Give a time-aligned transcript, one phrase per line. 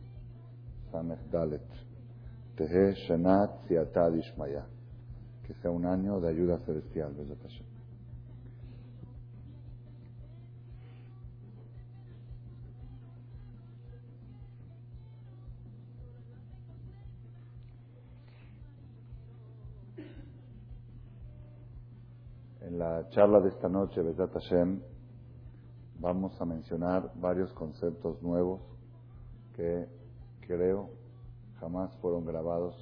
[0.92, 1.62] Samech Dalet.
[2.56, 4.66] Tehe Shenat Siatad Ishmaya.
[5.46, 7.38] Que sea un año de ayuda celestial Bezat
[22.80, 24.80] la charla de esta noche, Bezat Hashem,
[26.00, 28.62] vamos a mencionar varios conceptos nuevos
[29.54, 29.86] que
[30.48, 30.90] creo
[31.60, 32.74] jamás fueron grabados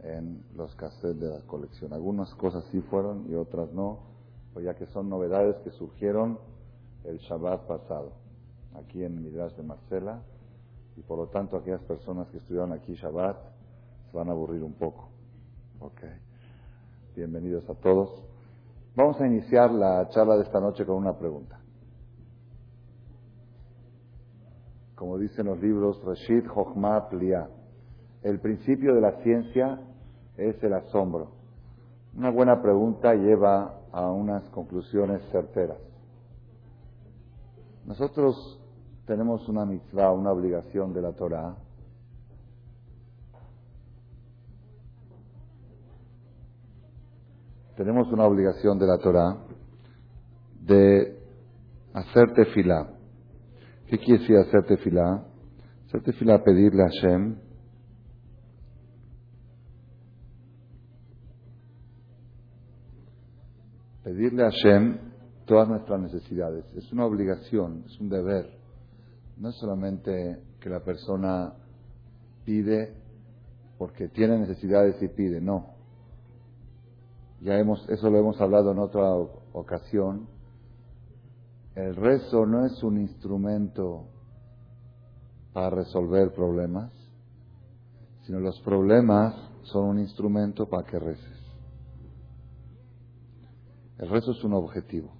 [0.00, 1.94] en los cassettes de la colección.
[1.94, 4.00] Algunas cosas sí fueron y otras no,
[4.52, 6.38] pues ya que son novedades que surgieron
[7.04, 8.12] el Shabbat pasado,
[8.74, 10.20] aquí en Midrash de Marcela,
[10.98, 13.38] y por lo tanto aquellas personas que estudiaron aquí Shabbat
[14.10, 15.08] se van a aburrir un poco.
[15.80, 16.02] Ok.
[17.16, 18.27] Bienvenidos a todos.
[18.98, 21.60] Vamos a iniciar la charla de esta noche con una pregunta.
[24.96, 27.48] Como dicen los libros Rashid Jochma Plia,
[28.24, 29.78] el principio de la ciencia
[30.36, 31.30] es el asombro.
[32.16, 35.78] Una buena pregunta lleva a unas conclusiones certeras.
[37.86, 38.60] Nosotros
[39.06, 41.54] tenemos una mitzvah, una obligación de la Torah,
[47.78, 49.38] tenemos una obligación de la Torah
[50.62, 51.16] de
[51.94, 52.92] hacer tefilá.
[53.86, 55.24] ¿Qué quiere decir hacer tefilá?
[55.86, 57.36] Hacer tefilá, pedirle a Hashem
[64.02, 64.98] pedirle a Hashem
[65.46, 66.64] todas nuestras necesidades.
[66.74, 68.58] Es una obligación, es un deber.
[69.36, 71.52] No es solamente que la persona
[72.44, 72.96] pide
[73.78, 75.77] porque tiene necesidades y pide, no.
[77.40, 79.12] Ya hemos, eso lo hemos hablado en otra
[79.52, 80.28] ocasión.
[81.74, 84.08] El rezo no es un instrumento
[85.52, 86.92] para resolver problemas,
[88.22, 91.38] sino los problemas son un instrumento para que reces.
[93.98, 95.12] El rezo es un objetivo.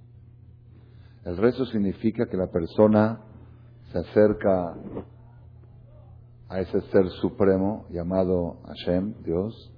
[1.25, 3.21] El rezo significa que la persona
[3.93, 4.77] se acerca
[6.49, 9.73] a ese ser supremo llamado Hashem, Dios,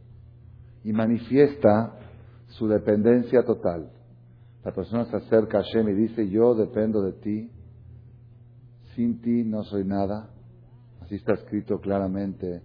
[0.85, 1.97] y manifiesta
[2.51, 3.91] su dependencia total.
[4.65, 7.51] La persona se acerca a Hashem y dice, yo dependo de ti,
[8.95, 10.31] sin ti no soy nada.
[11.01, 12.63] Así está escrito claramente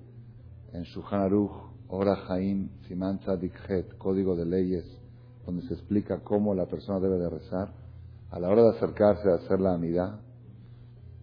[0.73, 1.51] en Shulchan Aruch,
[1.88, 4.85] Ora Haim, Siman Dikhet, Código de Leyes,
[5.46, 7.73] donde se explica cómo la persona debe de rezar.
[8.31, 10.19] A la hora de acercarse a hacer la amidad,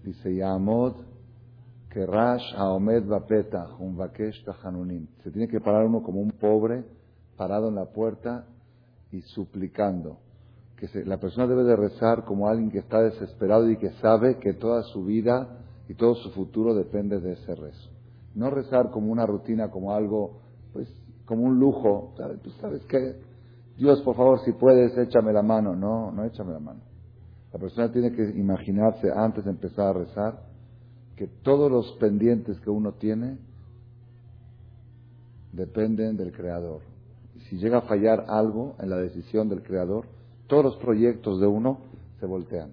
[0.05, 0.95] dice, Yamod,
[1.91, 5.09] Kerash Aomed Bapeta, Humvakesh Hanunim.
[5.23, 6.85] Se tiene que parar uno como un pobre
[7.37, 8.47] parado en la puerta
[9.13, 10.19] y suplicando.
[10.77, 14.55] Que la persona debe de rezar como alguien que está desesperado y que sabe que
[14.55, 17.91] toda su vida y todo su futuro depende de ese rezo.
[18.35, 20.41] No rezar como una rutina, como algo,
[20.73, 20.89] pues,
[21.25, 22.15] como un lujo.
[22.17, 22.41] ¿Sabes?
[22.41, 23.17] Tú sabes que,
[23.77, 25.77] Dios, por favor, si puedes, échame la mano.
[25.77, 26.81] No, no échame la mano.
[27.53, 30.43] La persona tiene que imaginarse antes de empezar a rezar
[31.15, 33.37] que todos los pendientes que uno tiene
[35.53, 36.92] dependen del Creador
[37.53, 40.07] si llega a fallar algo en la decisión del creador,
[40.47, 41.81] todos los proyectos de uno
[42.19, 42.71] se voltean.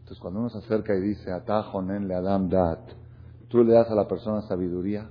[0.00, 2.80] Entonces, cuando uno se acerca y dice, Atajonen le Adam Dat,
[3.46, 5.06] tú le das a la persona sabiduría,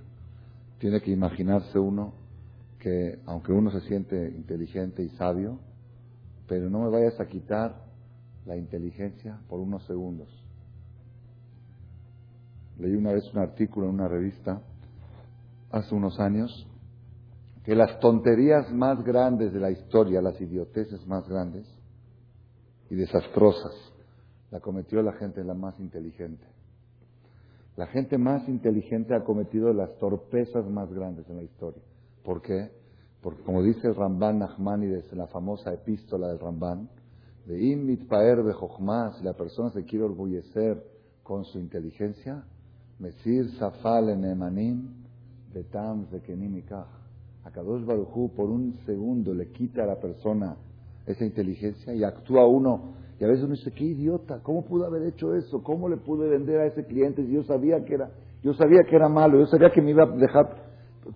[0.80, 2.12] tiene que imaginarse uno
[2.78, 5.58] que, aunque uno se siente inteligente y sabio,
[6.46, 7.86] pero no me vayas a quitar
[8.46, 10.28] la inteligencia por unos segundos.
[12.80, 14.62] Leí una vez un artículo en una revista
[15.72, 16.68] hace unos años
[17.66, 21.66] que las tonterías más grandes de la historia, las idioteces más grandes
[22.92, 23.74] y desastrosas,
[24.52, 26.46] la cometió la gente la más inteligente.
[27.76, 31.82] La gente más inteligente ha cometido las torpezas más grandes en la historia.
[32.24, 32.70] ¿Por qué?
[33.22, 36.88] Porque como dice el Ramban Nachmanides en la famosa epístola del Ramban,
[37.48, 38.44] de Immit Paer
[39.18, 40.84] si la persona se quiere orgullecer
[41.24, 42.44] con su inteligencia,
[43.00, 45.04] Mesir Safal en Emanim,
[45.52, 47.05] Betam Zekenimikach
[47.46, 50.58] a Kadosh Barujú por un segundo le quita a la persona
[51.06, 52.96] esa inteligencia y actúa uno.
[53.20, 55.62] Y a veces uno dice, qué idiota, ¿cómo pudo haber hecho eso?
[55.64, 58.10] ¿Cómo le pude vender a ese cliente si yo sabía que era,
[58.44, 60.56] yo sabía que era malo, yo sabía que me iba a dejar,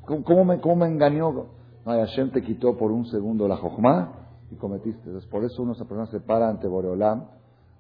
[0.06, 1.32] ¿cómo, me, cómo me engañó?
[1.32, 1.48] No,
[1.86, 5.02] Hashem te quitó por un segundo la jojma y cometiste.
[5.06, 7.26] Entonces, por eso uno, esa persona se para ante Boreolam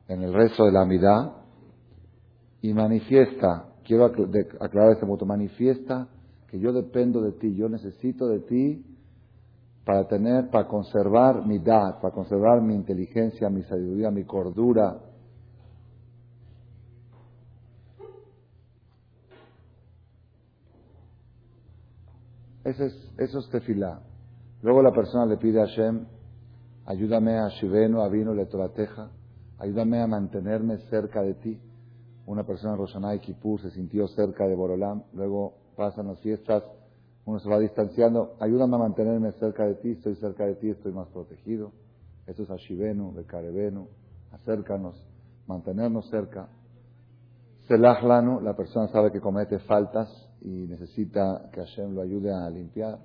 [0.07, 1.33] en el rezo de la amidad
[2.61, 6.07] y manifiesta, quiero aclarar este punto, manifiesta
[6.49, 8.85] que yo dependo de ti, yo necesito de ti
[9.85, 14.99] para tener, para conservar mi edad, para conservar mi inteligencia, mi sabiduría, mi cordura.
[22.63, 24.01] Eso es, eso es tefilá.
[24.61, 26.05] Luego la persona le pide a Hashem,
[26.85, 29.09] ayúdame a Shiveno, a Vino, le Torateja,
[29.59, 31.59] ayúdame a mantenerme cerca de ti.
[32.25, 36.61] Una persona en Roshaná Kippur se sintió cerca de Borolam, luego pasan las fiestas,
[37.23, 40.91] uno se va distanciando, ayúdame a mantenerme cerca de ti, estoy cerca de ti, estoy
[40.91, 41.71] más protegido.
[42.27, 43.87] Eso es Ashivenu, Bekarebenu,
[44.33, 45.01] acércanos,
[45.47, 46.49] mantenernos cerca.
[47.65, 50.09] Selah Lanu, la persona sabe que comete faltas
[50.41, 52.99] y necesita que Hashem lo ayude a limpiar.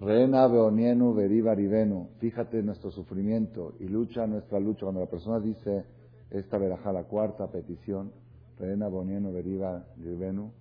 [0.00, 4.82] Reena Beonienu Veriva Rivenu, fíjate nuestro sufrimiento y lucha nuestra lucha.
[4.82, 5.86] Cuando la persona dice
[6.28, 8.12] esta verajá, la cuarta petición,
[8.58, 10.52] Reena Beonienu Veriva Rivenu,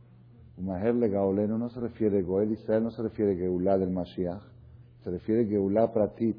[0.58, 4.42] Umaher le Gaolenu no se refiere Goel Israel, no se refiere Geulá del Mashiach,
[5.04, 6.38] se refiere Geulá Pratit.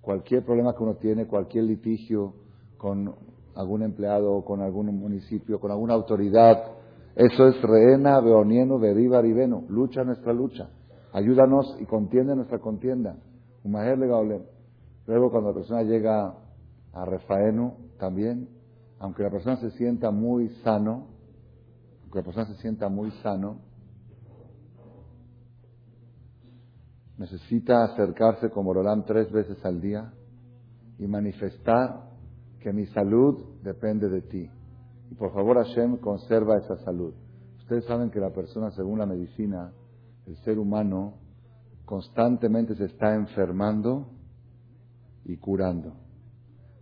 [0.00, 2.34] Cualquier problema que uno tiene, cualquier litigio
[2.76, 3.14] con
[3.54, 6.72] algún empleado o con algún municipio, con alguna autoridad,
[7.14, 10.70] eso es Reena Beonienu Veriva Rivenu, lucha nuestra lucha.
[11.12, 13.16] Ayúdanos y contiende nuestra contienda.
[13.62, 14.44] Umaher le Gaolenu.
[15.06, 16.34] Luego cuando la persona llega
[16.92, 18.48] a Refaenu también,
[18.98, 21.11] aunque la persona se sienta muy sano,
[22.12, 23.60] que la persona se sienta muy sano,
[27.16, 30.12] necesita acercarse como Roland tres veces al día
[30.98, 32.10] y manifestar
[32.60, 34.50] que mi salud depende de ti.
[35.10, 37.14] Y por favor, Hashem, conserva esa salud.
[37.58, 39.72] Ustedes saben que la persona, según la medicina,
[40.26, 41.14] el ser humano,
[41.84, 44.08] constantemente se está enfermando
[45.24, 45.94] y curando.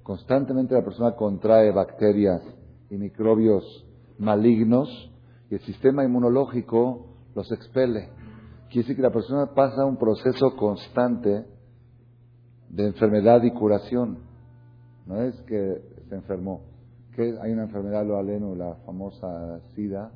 [0.03, 2.43] Constantemente la persona contrae bacterias
[2.91, 3.87] y microbios
[4.19, 5.09] malignos
[5.50, 8.08] y el sistema inmunológico los expele.
[8.69, 11.44] Quiere decir que la persona pasa un proceso constante
[12.69, 14.19] de enfermedad y curación.
[15.06, 16.62] No es que se enfermó.
[17.17, 20.12] Que hay una enfermedad, lo aleno, la famosa SIDA.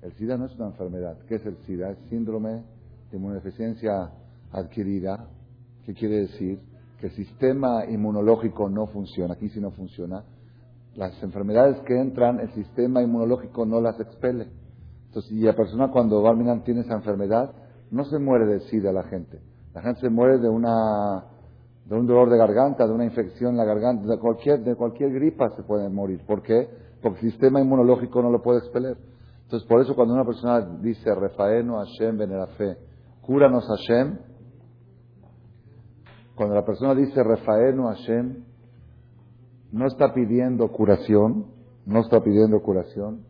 [0.00, 1.18] El SIDA no es una enfermedad.
[1.28, 1.90] ¿Qué es el SIDA?
[1.90, 2.62] Es síndrome
[3.10, 4.10] de inmunodeficiencia
[4.52, 5.28] adquirida.
[5.84, 6.58] ¿Qué quiere decir?
[6.98, 9.34] Que el sistema inmunológico no funciona.
[9.34, 10.24] Aquí sí no funciona
[10.96, 14.48] las enfermedades que entran, el sistema inmunológico no las expele.
[15.06, 17.52] Entonces, y la persona cuando al tiene esa enfermedad,
[17.90, 19.40] no se muere de SIDA la gente.
[19.74, 21.24] La gente se muere de una
[21.86, 25.12] de un dolor de garganta, de una infección en la garganta, de cualquier, de cualquier
[25.12, 26.20] gripa se puede morir.
[26.26, 26.68] ¿Por qué?
[27.00, 28.96] Porque el sistema inmunológico no lo puede expeler.
[29.44, 32.76] Entonces, por eso cuando una persona dice, Refaeno Hashem Benerafe,
[33.20, 34.18] cúranos Hashem,
[36.34, 38.44] cuando la persona dice, Refaeno Hashem,
[39.76, 41.48] no está pidiendo curación,
[41.84, 43.26] no está pidiendo curación,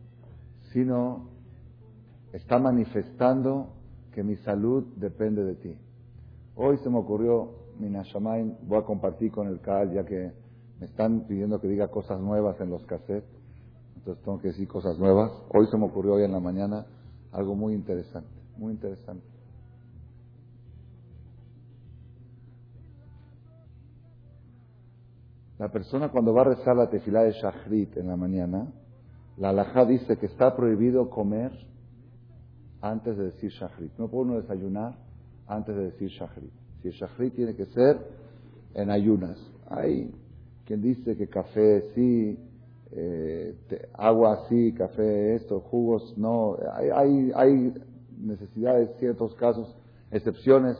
[0.71, 1.27] sino
[2.31, 3.73] está manifestando
[4.13, 5.77] que mi salud depende de ti.
[6.55, 10.31] Hoy se me ocurrió, Minashamain, voy a compartir con el CAL, ya que
[10.79, 13.29] me están pidiendo que diga cosas nuevas en los cassettes,
[13.97, 15.29] entonces tengo que decir cosas nuevas.
[15.49, 16.85] Hoy se me ocurrió hoy en la mañana
[17.33, 19.36] algo muy interesante, muy interesante.
[25.59, 28.71] La persona cuando va a rezar la tefilá de Shachrit en la mañana,
[29.37, 31.51] la alajá dice que está prohibido comer
[32.81, 33.91] antes de decir Shachrit.
[33.97, 34.95] No puede uno desayunar
[35.47, 36.51] antes de decir Shachrit.
[36.81, 37.97] Si el Shachrit tiene que ser
[38.75, 39.37] en ayunas.
[39.69, 40.11] Hay
[40.65, 42.37] quien dice que café sí,
[42.91, 43.55] eh,
[43.93, 46.55] agua sí, café esto, jugos no.
[46.93, 47.73] Hay,
[48.19, 49.75] necesidades, ciertos casos,
[50.11, 50.77] excepciones,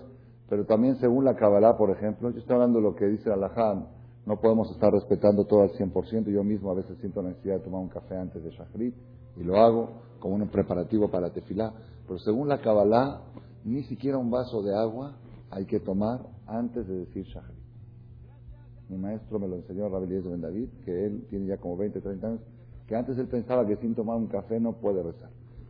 [0.50, 3.36] pero también según la Kabbalah, por ejemplo, yo estoy hablando de lo que dice la
[3.36, 3.88] alajá
[4.28, 6.30] no podemos estar respetando todo al 100%.
[6.30, 8.94] Yo mismo a veces siento la necesidad de tomar un café antes de Shachrit
[9.38, 11.74] y lo hago como un preparativo para tefilá.
[12.06, 13.22] Pero según la Kabbalah,
[13.64, 15.16] ni siquiera un vaso de agua
[15.50, 17.56] hay que tomar antes de decir Shachrit.
[18.90, 22.02] Mi maestro me lo enseñó, Rabbi de Ben David, que él tiene ya como 20,
[22.02, 22.42] 30 años,
[22.86, 25.30] que antes él pensaba que sin tomar un café no puede rezar.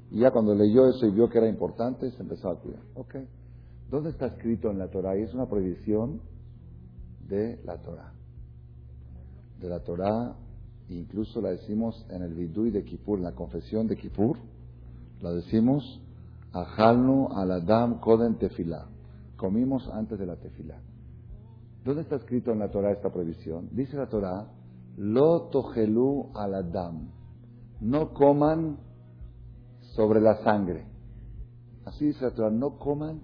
[0.10, 2.82] Y ya cuando leyó eso y vio que era importante, se empezó a cuidar.
[2.96, 3.18] Ok.
[3.92, 5.16] ¿Dónde está escrito en la Torah?
[5.16, 6.22] Y es una prohibición
[7.30, 8.17] de la Torah
[9.60, 10.36] de la Torá,
[10.90, 14.38] incluso la decimos en el Vidui de Kippur, en la confesión de Kippur,
[15.22, 16.02] la decimos,
[16.54, 18.86] Ajalnu aladam koden tefilá.
[19.36, 20.78] Comimos antes de la tefilá.
[21.84, 23.70] ¿Dónde está escrito en la Torah esta prohibición?
[23.72, 24.48] Dice la Torah,
[24.98, 27.10] Lo tojelu aladam.
[27.82, 28.78] No coman
[29.96, 30.86] sobre la sangre.
[31.86, 33.22] Así dice la Torah, no coman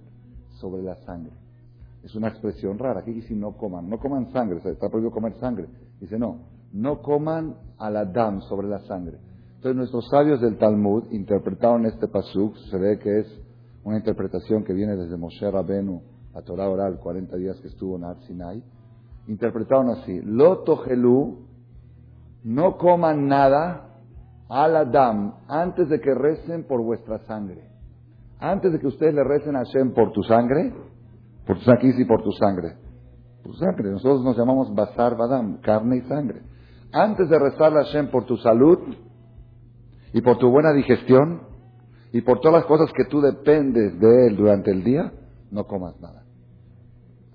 [0.59, 1.33] sobre la sangre.
[2.03, 2.99] Es una expresión rara.
[2.99, 3.89] Aquí dice no coman.
[3.89, 4.57] No coman sangre.
[4.57, 5.67] está prohibido comer sangre.
[5.99, 6.39] Dice no.
[6.71, 9.17] No coman al Adam sobre la sangre.
[9.55, 13.41] Entonces nuestros sabios del Talmud interpretaron este pasuk, se ve que es
[13.83, 16.01] una interpretación que viene desde Moshe Rabenu,
[16.33, 18.63] la Torah oral, 40 días que estuvo en Ar Sinai,
[19.27, 20.63] interpretaron así, Lo
[22.43, 23.89] no coman nada
[24.49, 27.69] al Adam antes de que recen por vuestra sangre.
[28.39, 30.73] Antes de que ustedes le recen a Hashem por tu sangre,
[31.47, 32.82] por tu sangre y por tu sangre.
[33.51, 36.41] Sangre, nosotros nos llamamos Basar Badam, carne y sangre.
[36.91, 38.79] Antes de rezarle a Hashem por tu salud
[40.13, 41.41] y por tu buena digestión
[42.13, 45.11] y por todas las cosas que tú dependes de él durante el día,
[45.51, 46.23] no comas nada.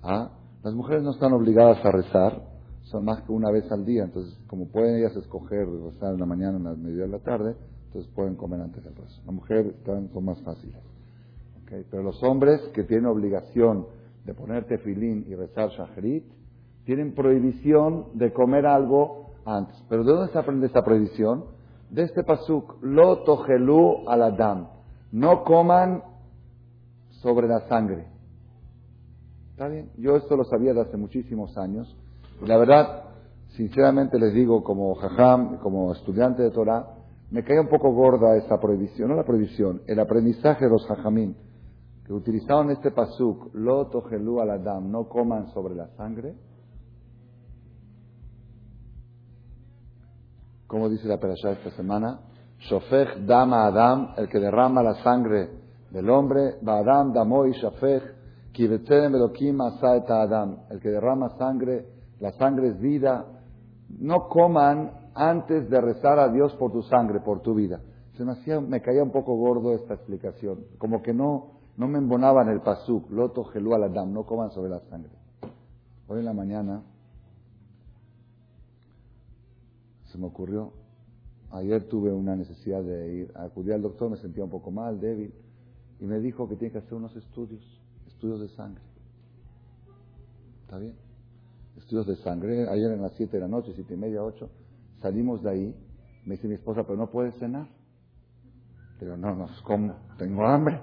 [0.01, 0.31] ¿Ah?
[0.63, 2.41] Las mujeres no están obligadas a rezar,
[2.83, 6.25] son más que una vez al día, entonces como pueden ellas escoger rezar en la
[6.25, 7.55] mañana, en la mediodía de la tarde,
[7.87, 9.21] entonces pueden comer antes del rezo.
[9.25, 10.77] Las mujeres son más fáciles.
[11.91, 13.85] Pero los hombres que tienen obligación
[14.29, 16.23] de poner tefilín y rezar shaharit,
[16.85, 19.75] tienen prohibición de comer algo antes.
[19.89, 21.45] ¿Pero de dónde se aprende esta prohibición?
[21.89, 24.67] De este pasuk, lo togelú al adam.
[25.11, 26.03] No coman
[27.23, 28.05] sobre la sangre.
[29.51, 29.89] ¿Está bien?
[29.97, 31.97] Yo esto lo sabía de hace muchísimos años.
[32.43, 33.05] Y la verdad,
[33.55, 36.85] sinceramente les digo, como jajam, como estudiante de Torah,
[37.31, 41.35] me cae un poco gorda esa prohibición, no la prohibición, el aprendizaje de los jajamín,
[42.09, 46.33] que utilizaron este pasuk, lo togelú al adam, no coman sobre la sangre.
[50.65, 52.19] Como dice la perashá esta semana,
[52.67, 55.51] shofech dama adam, el que derrama la sangre
[55.91, 58.01] del hombre, adam damoy shafech
[60.09, 61.85] Adam, el que derrama sangre,
[62.19, 63.23] la sangre es vida.
[63.99, 67.79] No coman antes de rezar a Dios por tu sangre, por tu vida.
[68.17, 71.97] Se me, hacía, me caía un poco gordo esta explicación, como que no, no me
[71.97, 75.13] embonaba en el pasuk, loto gelú al Adam, no coman sobre la sangre.
[76.09, 76.83] Hoy en la mañana
[80.07, 80.73] se me ocurrió,
[81.51, 85.33] ayer tuve una necesidad de ir, acudir al doctor, me sentía un poco mal, débil,
[86.01, 87.61] y me dijo que tiene que hacer unos estudios
[88.07, 88.83] estudios de sangre.
[90.63, 90.95] ¿Está bien?
[91.77, 92.67] Estudios de sangre.
[92.67, 94.49] Ayer en las 7 de la noche, siete y media, 8,
[95.01, 95.75] salimos de ahí.
[96.25, 97.69] Me dice mi esposa, pero no puedes cenar.
[98.99, 99.95] Digo, no, no, ¿cómo?
[100.17, 100.81] Tengo hambre.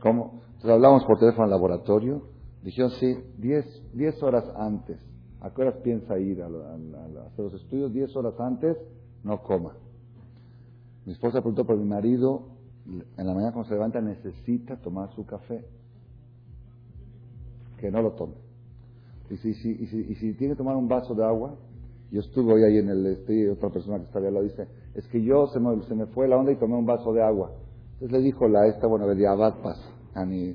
[0.00, 0.40] ¿Cómo?
[0.46, 2.22] Entonces hablamos por teléfono al laboratorio.
[2.62, 4.98] Dijeron, sí, 10 horas antes.
[5.40, 7.92] ¿A qué horas piensa ir a, hacer los estudios?
[7.92, 8.76] 10 horas antes,
[9.22, 9.76] no coma.
[11.04, 12.48] Mi esposa preguntó por mi marido,
[12.86, 15.64] en la mañana cuando se levanta necesita tomar su café
[17.78, 18.34] que no lo tome.
[19.30, 21.56] Y si, y si, tiene que tomar un vaso de agua,
[22.10, 25.06] yo estuve hoy ahí en el, este, otra persona que estaba al lado dice, es
[25.08, 27.52] que yo se me, se me fue la onda y tomé un vaso de agua.
[27.96, 29.90] Entonces le dijo la esta, bueno, Bediabat pasa.
[30.26, 30.54] Ni,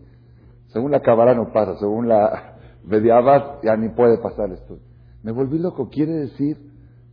[0.68, 4.78] según la cabara no pasa, según la Bediabat ya ni puede pasar esto.
[5.24, 6.58] Me volví loco, quiere decir,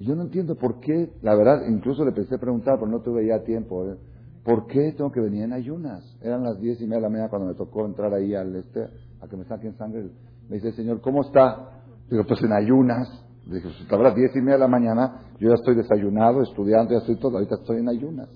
[0.01, 3.43] yo no entiendo por qué, la verdad, incluso le pensé preguntar, pero no tuve ya
[3.43, 3.87] tiempo.
[3.87, 3.97] ¿eh?
[4.45, 6.05] ¿Por qué tengo que venir en ayunas?
[6.23, 8.87] Eran las diez y media de la mañana cuando me tocó entrar ahí al este,
[9.21, 10.11] a que me saquen sangre.
[10.49, 11.81] Me dice, Señor, ¿cómo está?
[12.11, 13.09] Digo, pues en ayunas.
[13.47, 16.99] Dije, pues habrá diez y media de la mañana, yo ya estoy desayunado, estudiando, ya
[16.99, 18.29] estoy todo, ahorita estoy en ayunas.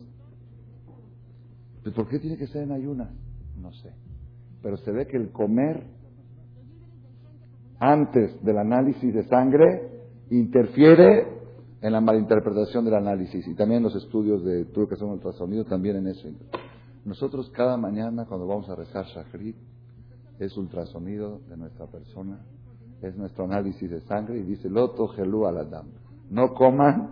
[1.90, 3.10] ¿Por qué tiene que ser en ayunas?
[3.56, 3.92] No sé.
[4.62, 5.84] Pero se ve que el comer
[7.80, 9.90] antes del análisis de sangre
[10.30, 11.26] interfiere
[11.80, 16.06] en la malinterpretación del análisis y también los estudios de tuve que hacer también en
[16.06, 16.28] eso.
[17.04, 19.56] Nosotros cada mañana cuando vamos a rezar Shahrit
[20.38, 22.38] es ultrasonido de nuestra persona,
[23.00, 25.86] es nuestro análisis de sangre y dice Loto Gelú al Adam.
[26.30, 27.10] No coman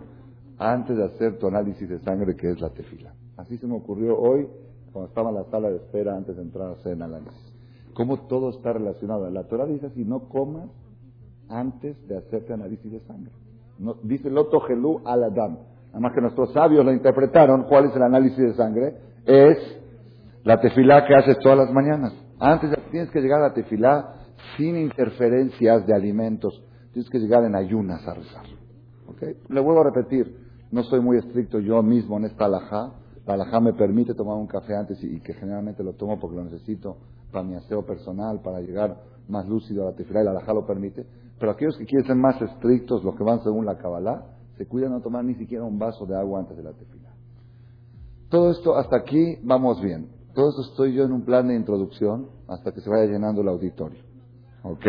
[0.57, 3.13] antes de hacer tu análisis de sangre que es la tefila.
[3.51, 4.47] Así se me ocurrió hoy
[4.93, 7.53] cuando estaba en la sala de espera antes de entrar a análisis.
[7.93, 9.29] Cómo todo está relacionado.
[9.29, 10.69] La Torah dice así, no comas
[11.49, 13.31] antes de hacerte análisis de sangre
[14.03, 15.57] dice Loto Gelú al Adam.
[15.91, 18.95] Además que nuestros sabios lo interpretaron, ¿cuál es el análisis de sangre?
[19.25, 19.57] Es
[20.43, 22.13] la tefilá que haces todas las mañanas.
[22.39, 24.15] Antes tienes que llegar a la tefilá
[24.55, 26.63] sin interferencias de alimentos.
[26.93, 28.45] Tienes que llegar en ayunas a rezar.
[29.07, 29.35] ¿Okay?
[29.49, 30.37] Le vuelvo a repetir,
[30.71, 32.93] no soy muy estricto yo mismo en esta alajá.
[33.37, 36.97] La me permite tomar un café antes y, que generalmente lo tomo porque lo necesito
[37.31, 38.97] para mi aseo personal, para llegar
[39.27, 41.05] más lúcido a la tefilá y la alajá lo permite.
[41.39, 44.25] Pero aquellos que quieren ser más estrictos, los que van según la Kabbalah,
[44.57, 47.09] se cuidan no tomar ni siquiera un vaso de agua antes de la tefila.
[48.29, 50.09] Todo esto, hasta aquí vamos bien.
[50.33, 53.47] Todo esto estoy yo en un plan de introducción hasta que se vaya llenando el
[53.47, 53.99] auditorio.
[54.63, 54.85] ¿Ok?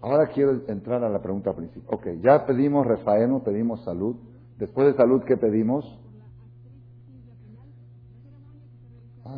[0.00, 1.88] Ahora quiero entrar a la pregunta principal.
[1.94, 4.16] Ok, ya pedimos refaeno, pedimos salud.
[4.58, 5.84] Después de salud, ¿qué pedimos?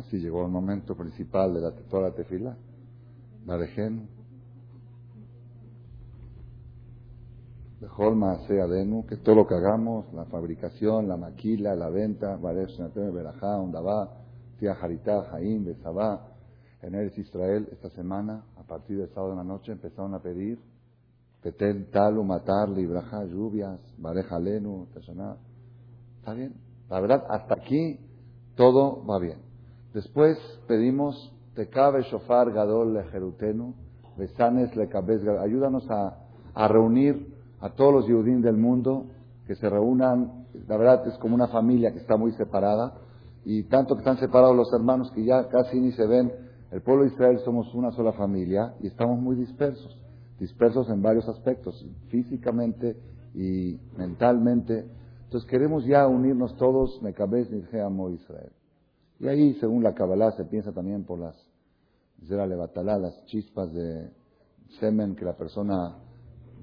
[0.01, 2.57] Ah, sí, llegó el momento principal de la, toda la tefila.
[7.79, 12.35] De Holma sea Denu, que todo lo que hagamos, la fabricación, la maquila, la venta,
[12.35, 14.09] Baresh, Berajá, Ondabá,
[14.59, 16.27] Tía Haritá, Jaim, Besabá,
[16.81, 20.57] en Eres Israel, esta semana, a partir del sábado de la noche, empezaron a pedir
[21.43, 26.55] Petel, Talu, Matar, Libraja, lluvias, Bareja, Lenu, Está bien.
[26.89, 27.99] La verdad, hasta aquí
[28.55, 29.50] todo va bien.
[29.93, 33.73] Después pedimos Tecabe, Shofar, Gadol, Lejerutenu,
[34.17, 36.17] Besanes, Lekabez, ayúdanos a,
[36.53, 37.27] a reunir
[37.59, 39.07] a todos los Yehudim del mundo
[39.47, 40.45] que se reúnan.
[40.67, 42.93] La verdad es como una familia que está muy separada
[43.43, 46.31] y tanto que están separados los hermanos que ya casi ni se ven.
[46.71, 49.99] El pueblo de Israel somos una sola familia y estamos muy dispersos,
[50.39, 52.95] dispersos en varios aspectos, físicamente
[53.33, 54.85] y mentalmente.
[55.25, 58.51] Entonces queremos ya unirnos todos, Mekabes, Nirjeamo, Israel.
[59.21, 61.35] Y ahí, según la Kabbalah, se piensa también por las,
[62.27, 64.09] las chispas de
[64.79, 65.95] semen que la persona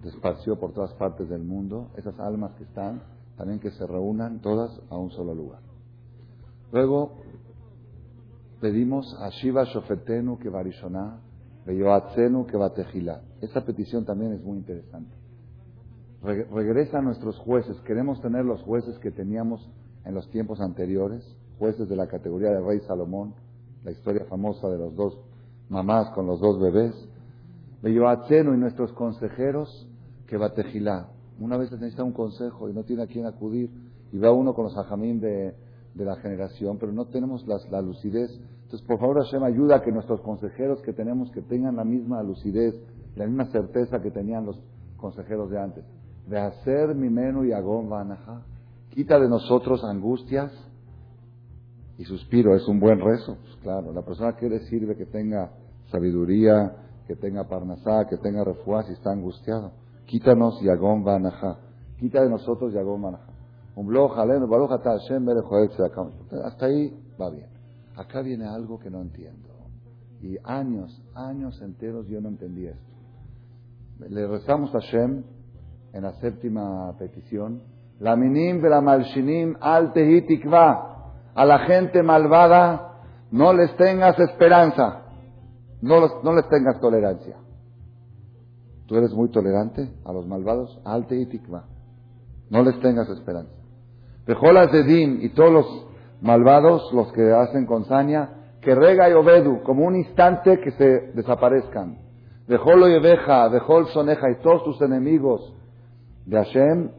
[0.02, 3.00] desparció por todas partes del mundo, esas almas que están,
[3.36, 5.60] también que se reúnan todas a un solo lugar.
[6.72, 7.12] Luego
[8.60, 11.20] pedimos a Shiva Shofetenu que Barishoná,
[11.64, 13.22] Beyoatzenu que Batejilá.
[13.40, 15.14] Esa petición también es muy interesante.
[16.22, 17.80] regresa a nuestros jueces.
[17.82, 19.64] Queremos tener los jueces que teníamos
[20.04, 23.34] en los tiempos anteriores, jueces de la categoría de Rey Salomón,
[23.84, 25.18] la historia famosa de los dos
[25.68, 26.94] mamás con los dos bebés.
[27.82, 29.88] Beyoatzenu y nuestros consejeros
[30.26, 31.08] que Batejilá.
[31.40, 33.70] Una vez necesita un consejo y no tiene a quién acudir
[34.12, 35.54] y va uno con los ajamín de,
[35.94, 38.30] de la generación, pero no tenemos la lucidez.
[38.64, 42.22] Entonces, por favor, Hashem, ayuda a que nuestros consejeros que tenemos que tengan la misma
[42.22, 42.74] lucidez,
[43.16, 44.60] la misma certeza que tenían los
[44.96, 45.84] consejeros de antes.
[46.28, 48.42] De hacer mi menú y agón vanaja.
[48.90, 50.52] Quita de nosotros angustias
[51.98, 52.54] y suspiro.
[52.54, 53.36] Es un buen rezo.
[53.42, 55.50] Pues, claro, la persona que le sirve que tenga
[55.90, 56.72] sabiduría,
[57.06, 59.72] que tenga parnasá, que tenga refuá, si está angustiado.
[60.06, 61.58] Quítanos Yagón Banaja.
[61.98, 63.32] Quita de nosotros Yagón Banaja.
[66.44, 67.48] Hasta ahí va bien.
[67.96, 69.48] Acá viene algo que no entiendo.
[70.20, 72.88] Y años, años enteros yo no entendí esto.
[74.08, 75.22] Le rezamos a Shem
[75.92, 77.62] en la séptima petición.
[78.00, 80.97] La minim la malshinim al tikva.
[81.34, 85.02] A la gente malvada no les tengas esperanza.
[85.80, 87.36] No, no les tengas tolerancia.
[88.86, 90.80] Tú eres muy tolerante a los malvados.
[90.84, 91.64] Alte y tikva.
[92.50, 93.52] No les tengas esperanza.
[94.24, 95.86] Pejolas de Din y todos los
[96.20, 101.12] malvados, los que hacen con saña, que rega y obedu, como un instante que se
[101.14, 101.98] desaparezcan.
[102.46, 105.54] Dejolo y oveja, dejol soneja y todos tus enemigos
[106.24, 106.90] de Hashem,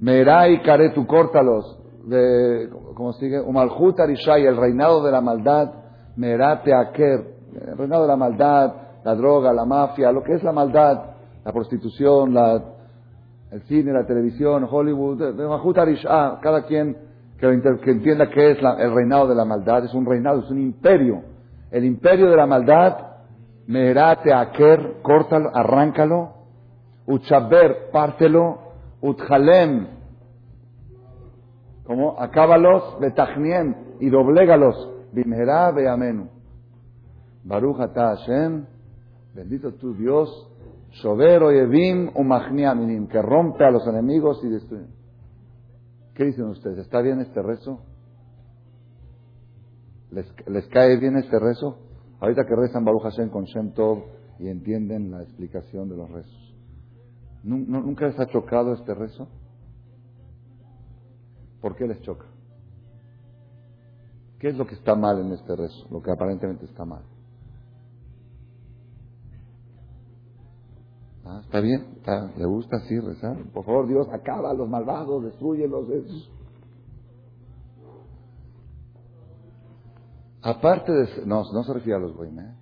[0.00, 1.78] merá y caretu, córtalos.
[2.04, 5.72] De, como sigue, umalhut arishai, el reinado de la maldad,
[6.16, 10.52] merá teaker, el reinado de la maldad, la droga, la mafia, lo que es la
[10.52, 11.02] maldad,
[11.44, 12.62] la prostitución, la,
[13.50, 15.22] el cine, la televisión, Hollywood,
[16.08, 16.96] ah, cada quien
[17.38, 21.22] que, entienda que es el reinado de la maldad, es un reinado, es un imperio.
[21.70, 22.96] El imperio de la maldad,
[23.66, 26.34] Meherate Aker, córtalo, arráncalo,
[27.06, 28.58] Uchaber, pártelo,
[29.00, 29.86] Utjalem,
[31.92, 34.74] como acábalos, Betachniem, y doblégalos,
[35.12, 36.30] Bimherá Beamenu.
[37.44, 38.64] Baruch Ata Hashem,
[39.34, 40.30] bendito tu Dios,
[40.92, 44.86] Shovero Yevim Umachniaminim, que rompe a los enemigos y destruye.
[46.14, 46.78] ¿Qué dicen ustedes?
[46.78, 47.82] ¿Está bien este rezo?
[50.12, 51.76] ¿Les, ¿Les, cae bien este rezo?
[52.20, 54.04] Ahorita que rezan Baruch Hashem con Shem Tov
[54.38, 56.54] y entienden la explicación de los rezos.
[57.44, 59.28] ¿Nunca les ha chocado este rezo?
[61.62, 62.26] ¿Por qué les choca?
[64.40, 65.86] ¿Qué es lo que está mal en este rezo?
[65.90, 67.04] Lo que aparentemente está mal.
[71.24, 72.00] Ah, ¿Está bien?
[72.36, 73.38] ¿Le gusta así rezar?
[73.52, 75.86] Por favor, Dios, acaba a los malvados, destruyelos.
[80.42, 81.24] Aparte de...
[81.24, 82.56] No, no se refiere a los goyim, ¿eh?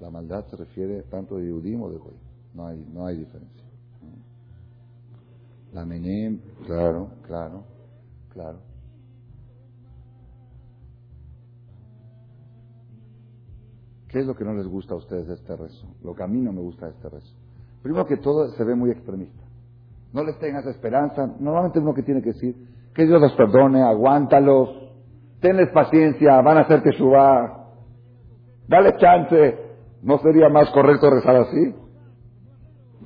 [0.00, 2.20] La maldad se refiere tanto de Yudim o de goyim.
[2.54, 3.59] No hay, no hay diferencia.
[5.72, 7.64] La menem, claro, claro,
[8.32, 8.58] claro.
[14.08, 15.86] ¿Qué es lo que no les gusta a ustedes de este rezo?
[16.02, 17.32] Lo que a mí no me gusta de este rezo.
[17.82, 19.44] Primero que todo, se ve muy extremista.
[20.12, 21.26] No les tengas esperanza.
[21.38, 22.56] Normalmente uno que tiene que decir,
[22.92, 24.68] que Dios los perdone, aguántalos,
[25.40, 27.68] tenles paciencia, van a hacerte suba,
[28.66, 29.70] dale chance.
[30.02, 31.74] ¿No sería más correcto rezar así?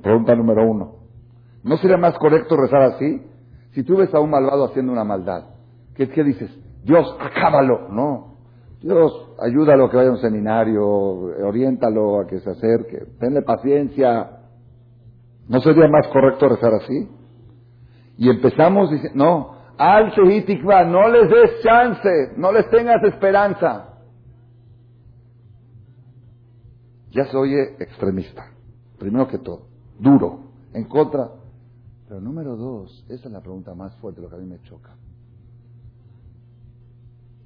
[0.01, 1.04] Pregunta número uno.
[1.65, 3.23] ¿No sería más correcto rezar así?
[3.73, 5.45] Si tú ves a un malvado haciendo una maldad,
[5.97, 6.51] ¿qué, qué dices?
[6.85, 7.89] Dios, acábalo.
[7.89, 8.35] No.
[8.81, 14.41] Dios, ayúdalo a que vaya a un seminario, oriéntalo a que se acerque, tenle paciencia.
[15.49, 17.09] ¿No sería más correcto rezar así?
[18.19, 23.89] Y empezamos diciendo, no, al Shehitikva, no les des chance, no les tengas esperanza.
[27.11, 28.51] Ya se oye extremista,
[28.99, 30.41] primero que todo, duro,
[30.75, 31.31] en contra.
[32.15, 34.95] Pero número dos, esa es la pregunta más fuerte, lo que a mí me choca.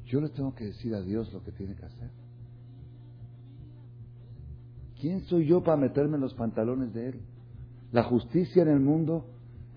[0.05, 2.11] Yo le tengo que decir a Dios lo que tiene que hacer.
[5.01, 7.21] ¿Quién soy yo para meterme en los pantalones de Él?
[7.93, 9.25] La justicia en el mundo,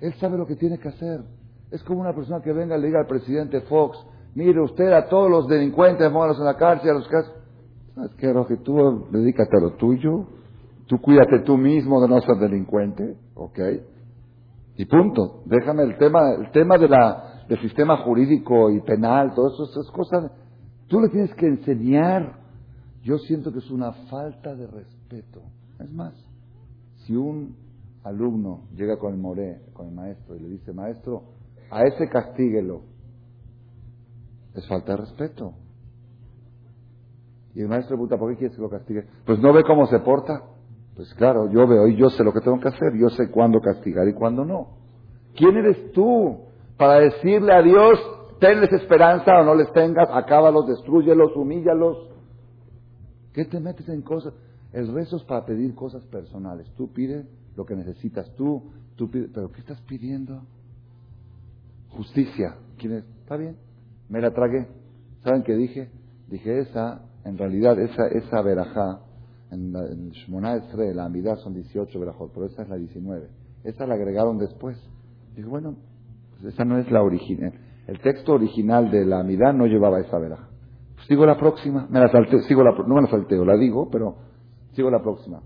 [0.01, 1.23] Él sabe lo que tiene que hacer.
[1.71, 3.97] Es como una persona que venga y le diga al presidente Fox,
[4.35, 7.33] mire usted a todos los delincuentes, póngalos en la cárcel, a los casos.
[7.95, 8.57] ¿Sabes qué, Roque?
[8.57, 10.27] Tú dedícate a lo tuyo,
[10.87, 13.59] tú cuídate tú mismo de no ser delincuente, ¿ok?
[14.77, 15.43] Y punto.
[15.45, 19.91] Déjame el tema, el tema de la, del sistema jurídico y penal, todo eso, esas
[19.91, 20.31] cosas.
[20.87, 22.39] Tú le tienes que enseñar.
[23.03, 25.41] Yo siento que es una falta de respeto.
[25.79, 26.13] Es más,
[27.05, 27.55] si un
[28.03, 31.23] alumno llega con el moré, con el maestro, y le dice, maestro,
[31.71, 32.81] a ese castíguelo,
[34.53, 35.53] es falta de respeto.
[37.53, 39.05] Y el maestro pregunta, ¿por qué quieres que lo castigue?
[39.25, 40.43] Pues no ve cómo se porta.
[41.01, 43.59] Pues claro, yo veo y yo sé lo que tengo que hacer, yo sé cuándo
[43.59, 44.67] castigar y cuándo no.
[45.33, 46.41] ¿Quién eres tú
[46.77, 47.99] para decirle a Dios,
[48.39, 52.07] tenles esperanza o no les tengas, acábalos, destruyelos, humíllalos?
[53.33, 54.35] ¿Qué te metes en cosas?
[54.73, 56.71] El rezo es para pedir cosas personales.
[56.77, 60.43] Tú pides lo que necesitas tú, tú pides, pero ¿qué estás pidiendo?
[61.89, 62.57] Justicia.
[62.77, 63.05] ¿Quién es?
[63.23, 63.57] ¿Está bien?
[64.07, 64.67] Me la tragué.
[65.23, 65.89] ¿Saben qué dije?
[66.27, 68.99] Dije esa en realidad, esa, esa verajá,
[69.51, 73.27] en, la, en Shmoná Esre, la Amidad son 18 verajot, pero esa es la 19.
[73.63, 74.77] Esa la agregaron después.
[75.35, 75.75] Dije, bueno,
[76.31, 77.53] pues esa no es la original.
[77.87, 80.47] El texto original de la Amidad no llevaba esa verajá.
[80.95, 83.89] Pues sigo la próxima, me la salteo, sigo la, no me la salteo, la digo,
[83.91, 84.15] pero
[84.73, 85.41] sigo la próxima.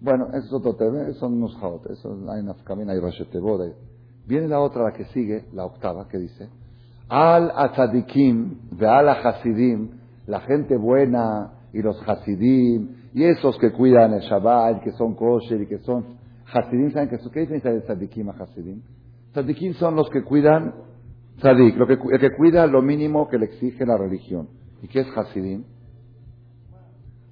[0.00, 3.72] Bueno, eso es otro tema, son unos jaot, eso hay nafkamina y rasheteboda.
[4.26, 6.48] Viene la otra, la que sigue, la octava, que dice,
[7.08, 9.90] al atzadikim, de al hasidim,
[10.26, 15.60] la gente buena y los hasidim, y esos que cuidan el Shabbat, que son kosher
[15.62, 16.18] y que son
[16.52, 18.80] hasidim, ¿saben qué, qué diferencia de tzadikim a hasidim?
[19.32, 20.74] Tzadikim son los que cuidan,
[21.38, 24.48] tzadik, que, el que cuida lo mínimo que le exige la religión.
[24.82, 25.64] ¿Y qué es hasidim?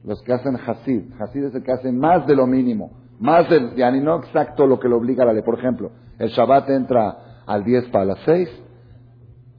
[0.05, 1.13] Los que hacen hasid.
[1.19, 2.91] Hasid es el que hace más de lo mínimo.
[3.21, 5.43] Más del, yani no exacto lo que le obliga la ley.
[5.43, 8.49] Por ejemplo, el Shabbat entra al 10 para las 6,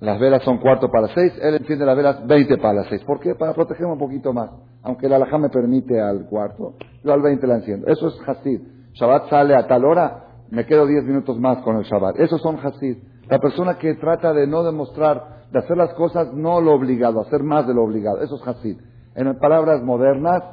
[0.04, 3.06] las velas son cuarto para 6, él enciende las velas 20 para las 6.
[3.06, 3.36] ¿Por qué?
[3.36, 4.50] Para protegerme un poquito más.
[4.82, 6.74] Aunque la alajá me permite al cuarto,
[7.06, 7.88] yo al 20 la enciendo.
[7.88, 8.60] Eso es Hasid.
[8.96, 12.20] Shabbat sale a tal hora, me quedo 10 minutos más con el Shabbat.
[12.20, 12.98] Esos son Hasid.
[13.30, 17.42] La persona que trata de no demostrar, de hacer las cosas no lo obligado, hacer
[17.42, 18.22] más de lo obligado.
[18.22, 18.78] Eso es Hasid.
[19.16, 20.44] En palabras modernas,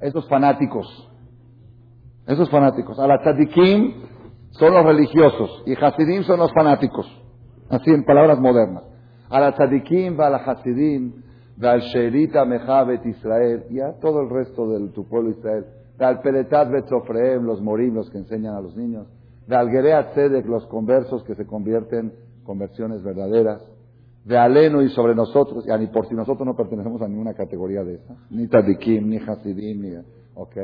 [0.00, 1.08] esos fanáticos.
[2.26, 2.98] Esos fanáticos.
[2.98, 3.20] A la
[4.50, 7.06] son los religiosos y Hasidim son los fanáticos.
[7.70, 8.85] Así en palabras modernas.
[9.28, 11.12] A la tzadikim, a la hasidim,
[11.60, 15.66] al sherita mejavet Israel y a todo el resto de tu pueblo Israel.
[15.98, 19.06] Al peletat betzofreem, los morim, los que enseñan a los niños.
[19.48, 22.12] Al gereat tzedek, los conversos que se convierten
[22.44, 23.62] conversiones verdaderas
[24.24, 27.84] de aleno y sobre nosotros, ya ni por si nosotros no pertenecemos a ninguna categoría
[27.84, 29.96] de esa, ni tadikim, ni hasidim, ni,
[30.34, 30.56] ok.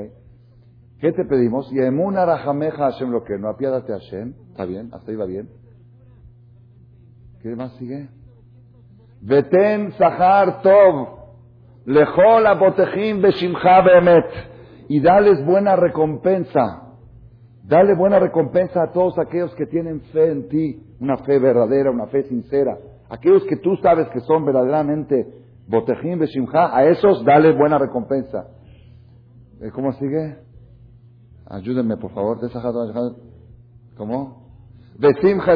[0.99, 1.73] ¿Qué te pedimos?
[1.73, 4.89] Y emuna rajameja Hashem lo que no apiádate Hashem, ¿está bien?
[4.93, 5.49] ¿Hasta ahí va bien?
[7.41, 8.09] ¿Qué más sigue?
[9.23, 11.09] Veten sahar tov,
[11.87, 14.27] lejol abotejim beshimcha beemet,
[14.89, 16.97] y dales buena recompensa,
[17.63, 22.07] dale buena recompensa a todos aquellos que tienen fe en ti, una fe verdadera, una
[22.09, 22.77] fe sincera
[23.13, 25.27] aquellos que tú sabes que son verdaderamente
[25.69, 28.49] botejim beshimcha, a esos dale buena recompensa.
[29.61, 30.39] Eh, ¿Cómo sigue?
[31.47, 32.39] Ayúdenme, por favor.
[33.97, 34.51] ¿Cómo?
[34.99, 35.53] Besimcha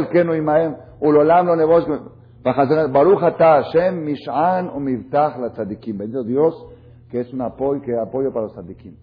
[5.53, 5.99] tzadikim.
[5.99, 6.67] Bendito Dios,
[7.11, 8.95] que es un apoyo, que apoyo para los tzadikim.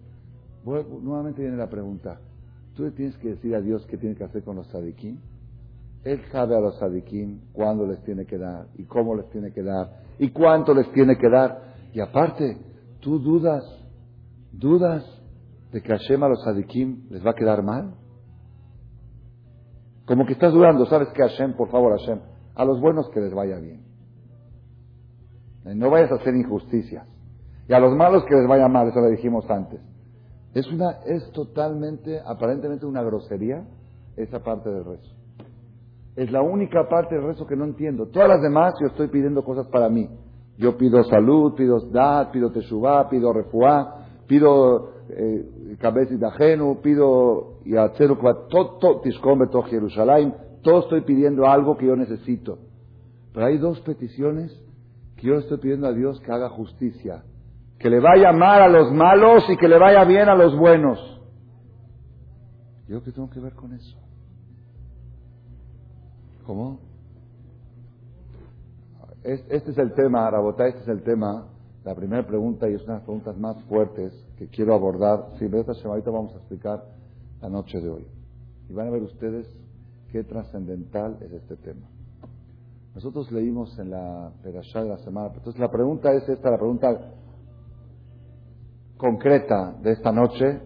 [0.64, 2.18] Nuevamente viene la pregunta.
[2.74, 5.18] ¿Tú le tienes que decir a Dios qué tiene que hacer con los tzadikim?
[6.04, 9.62] Él sabe a los sadikim cuándo les tiene que dar y cómo les tiene que
[9.62, 11.74] dar y cuánto les tiene que dar.
[11.94, 12.58] Y aparte,
[13.00, 13.64] tú dudas,
[14.52, 15.02] dudas
[15.72, 17.94] de que Hashem a los sadikim les va a quedar mal.
[20.04, 22.20] Como que estás dudando, sabes que Hashem, por favor Hashem,
[22.54, 23.82] a los buenos que les vaya bien.
[25.64, 27.06] No vayas a hacer injusticias.
[27.68, 29.80] Y a los malos que les vaya mal, eso lo dijimos antes.
[30.54, 33.64] Es una, es totalmente, aparentemente una grosería
[34.16, 35.10] esa parte del rezo.
[36.16, 38.06] Es la única parte del rezo que no entiendo.
[38.06, 40.08] Todas las demás yo estoy pidiendo cosas para mí.
[40.56, 47.76] Yo pido salud, pido dad, pido teshuvah, pido refuá, pido eh, cabeza ajeno, pido y
[49.50, 52.58] todo Jerusalén, todo estoy pidiendo algo que yo necesito.
[53.32, 54.52] Pero hay dos peticiones
[55.16, 57.22] que yo estoy pidiendo a Dios que haga justicia.
[57.78, 60.98] Que le vaya mal a los malos y que le vaya bien a los buenos.
[62.88, 63.98] ¿Yo qué tengo que ver con eso?
[66.44, 66.80] ¿Cómo?
[69.22, 71.46] Este es el tema, Rabotá, este es el tema,
[71.82, 75.30] la primera pregunta y es una de las preguntas más fuertes que quiero abordar.
[75.38, 76.84] Si esta ahorita vamos a explicar
[77.40, 78.06] la noche de hoy.
[78.68, 79.48] Y van a ver ustedes
[80.10, 81.86] qué trascendental es este tema.
[82.94, 85.30] Nosotros leímos en la Perashá de la semana.
[85.34, 87.12] Entonces la pregunta es esta, la pregunta
[88.96, 90.60] concreta de esta noche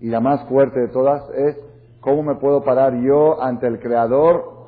[0.00, 1.56] y la más fuerte de todas es
[2.00, 4.60] cómo me puedo parar yo ante el Creador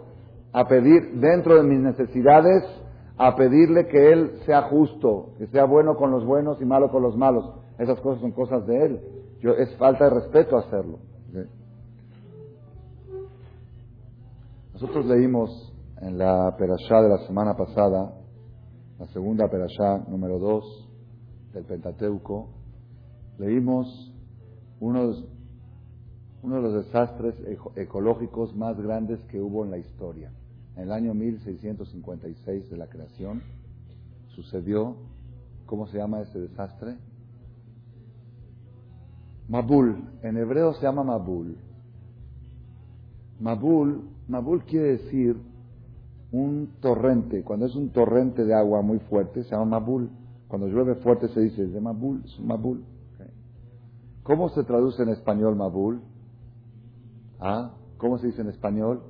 [0.52, 2.62] a pedir dentro de mis necesidades,
[3.16, 7.02] a pedirle que Él sea justo, que sea bueno con los buenos y malo con
[7.02, 7.52] los malos.
[7.78, 9.00] Esas cosas son cosas de Él.
[9.40, 10.98] Yo, es falta de respeto hacerlo.
[14.82, 18.18] Nosotros leímos en la perashá de la semana pasada,
[18.98, 20.88] la segunda perashá número 2
[21.52, 22.48] del Pentateuco,
[23.38, 24.12] leímos
[24.80, 25.12] uno
[26.42, 27.36] uno de los desastres
[27.76, 30.32] ecológicos más grandes que hubo en la historia.
[30.74, 33.40] En el año 1656 de la creación
[34.34, 34.96] sucedió,
[35.64, 36.96] ¿cómo se llama ese desastre?
[39.48, 41.56] Mabul, en hebreo se llama Mabul.
[43.38, 45.36] Mabul, Mabul quiere decir
[46.30, 50.10] un torrente, cuando es un torrente de agua muy fuerte, se llama Mabul.
[50.48, 52.84] Cuando llueve fuerte se dice, de Mabul, es Mabul.
[54.22, 56.00] ¿Cómo se traduce en español Mabul?
[57.40, 57.74] ¿Ah?
[57.98, 59.02] ¿Cómo se dice en español?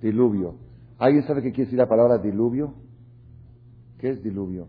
[0.00, 0.54] Diluvio.
[0.98, 2.74] ¿Alguien sabe qué quiere decir la palabra diluvio?
[3.98, 4.68] ¿Qué es diluvio?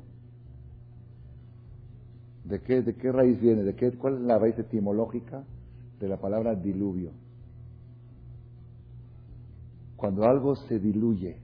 [2.43, 3.63] ¿De qué, de qué raíz viene?
[3.63, 5.43] ¿De qué, ¿Cuál es la raíz etimológica
[5.99, 7.12] de la palabra diluvio?
[9.95, 11.38] Cuando algo se diluye,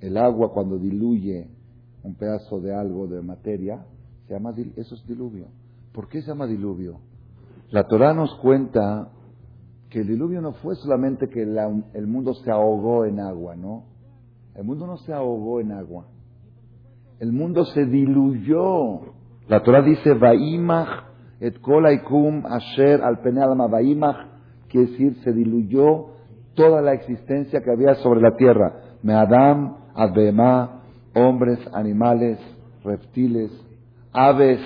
[0.00, 1.48] el agua cuando diluye
[2.02, 3.86] un pedazo de algo, de materia,
[4.26, 5.48] se llama, eso es diluvio.
[5.92, 7.00] ¿Por qué se llama diluvio?
[7.70, 9.08] La Torah nos cuenta
[9.90, 13.84] que el diluvio no fue solamente que el mundo se ahogó en agua, ¿no?
[14.54, 16.06] El mundo no se ahogó en agua.
[17.18, 19.00] El mundo se diluyó.
[19.48, 21.04] La Torah dice, Vaimach
[21.40, 23.66] et kolaikum asher al alma.
[23.68, 24.16] Vaimach
[24.68, 26.13] quiere decir, se diluyó
[26.54, 28.96] toda la existencia que había sobre la tierra.
[29.02, 29.76] Me Adam,
[31.14, 32.38] hombres, animales,
[32.82, 33.50] reptiles,
[34.12, 34.60] aves.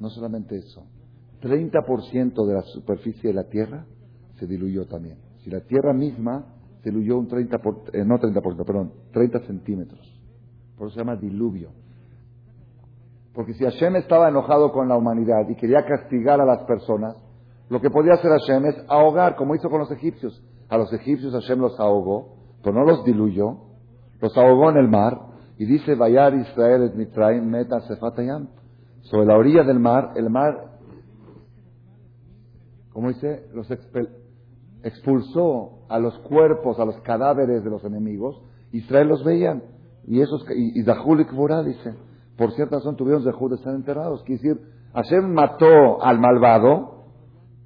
[0.00, 0.86] No solamente eso,
[1.42, 3.84] 30% de la superficie de la Tierra
[4.38, 5.18] se diluyó también.
[5.42, 6.44] Si la Tierra misma
[6.82, 10.00] se diluyó un 30%, por, eh, no 30%, perdón, 30 centímetros.
[10.76, 11.70] Por eso se llama diluvio.
[13.34, 17.16] Porque si Hashem estaba enojado con la humanidad y quería castigar a las personas,
[17.68, 20.42] lo que podía hacer Hashem es ahogar, como hizo con los egipcios.
[20.68, 23.58] A los egipcios Hashem los ahogó, pero no los diluyó,
[24.20, 25.18] los ahogó en el mar,
[25.58, 28.48] y dice, Vayar Israel et Mitraim meta sefatayam.
[29.02, 30.78] Sobre la orilla del mar, el mar,
[32.92, 33.68] como dice, los
[34.82, 39.62] expulsó a los cuerpos, a los cadáveres de los enemigos, Israel los veían,
[40.06, 41.30] y esos, y, y Zahulik
[41.64, 41.94] dice,
[42.36, 44.62] por cierta razón tuvieron Zahul de estar enterrados, quiere decir,
[44.94, 46.97] Hashem mató al malvado,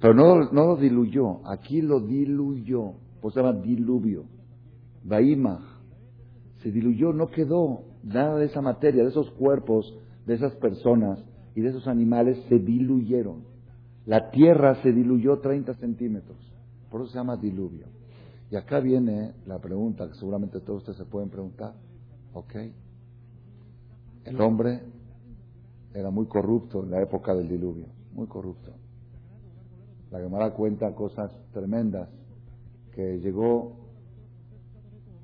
[0.03, 4.25] pero no, no lo diluyó, aquí lo diluyó, pues se llama diluvio.
[5.01, 5.63] Baimach.
[6.61, 11.23] Se diluyó, no quedó nada de esa materia, de esos cuerpos, de esas personas
[11.55, 13.45] y de esos animales se diluyeron.
[14.05, 16.37] La tierra se diluyó 30 centímetros,
[16.91, 17.85] por eso se llama diluvio.
[18.51, 21.75] Y acá viene la pregunta que seguramente todos ustedes se pueden preguntar.
[22.33, 22.55] ¿Ok?
[24.25, 24.81] El hombre
[25.93, 28.82] era muy corrupto en la época del diluvio, muy corrupto.
[30.13, 32.07] La Gemara cuenta cosas tremendas,
[32.91, 33.77] que llegó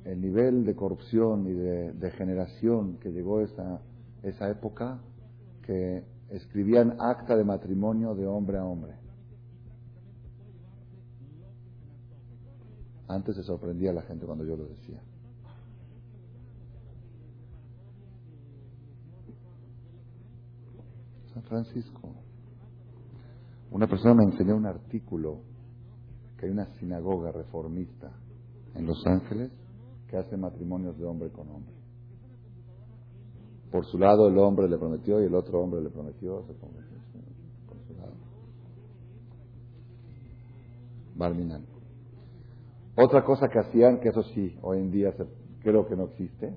[0.03, 3.81] el nivel de corrupción y de degeneración que llegó esa,
[4.23, 4.99] esa época,
[5.61, 8.93] que escribían acta de matrimonio de hombre a hombre.
[13.07, 14.99] Antes se sorprendía la gente cuando yo lo decía.
[21.31, 22.09] San Francisco.
[23.71, 25.41] Una persona me enseñó un artículo
[26.37, 28.11] que hay una sinagoga reformista
[28.75, 29.51] en Los Ángeles
[30.07, 31.75] que hace matrimonios de hombre con hombre.
[33.71, 36.89] Por su lado el hombre le prometió y el otro hombre le prometió, se prometió.
[41.15, 41.65] Barminan.
[42.95, 45.13] Otra cosa que hacían, que eso sí, hoy en día
[45.61, 46.55] creo que no existe,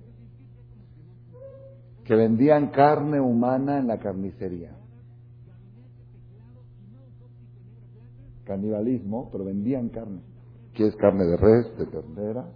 [2.04, 4.76] que vendían carne humana en la carnicería.
[8.44, 10.20] Canibalismo, pero vendían carne.
[10.74, 12.46] ¿Quieres carne de res, de ternera?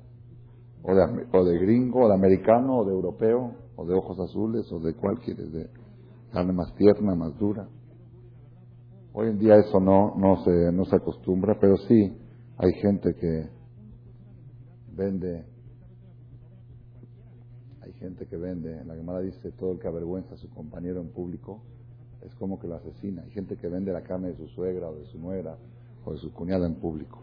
[0.83, 4.71] O de, o de gringo, o de americano, o de europeo, o de ojos azules,
[4.73, 5.69] o de cuál quieres, de
[6.33, 7.69] carne más tierna, más dura.
[9.13, 12.17] Hoy en día eso no, no, se, no se acostumbra, pero sí
[12.59, 13.49] hay gente que
[14.95, 15.45] vende,
[17.83, 21.09] hay gente que vende, la Gemara dice, todo el que avergüenza a su compañero en
[21.09, 21.63] público
[22.23, 23.23] es como que lo asesina.
[23.23, 25.57] Hay gente que vende la carne de su suegra o de su nuera
[26.07, 27.19] o de su cuñada en público.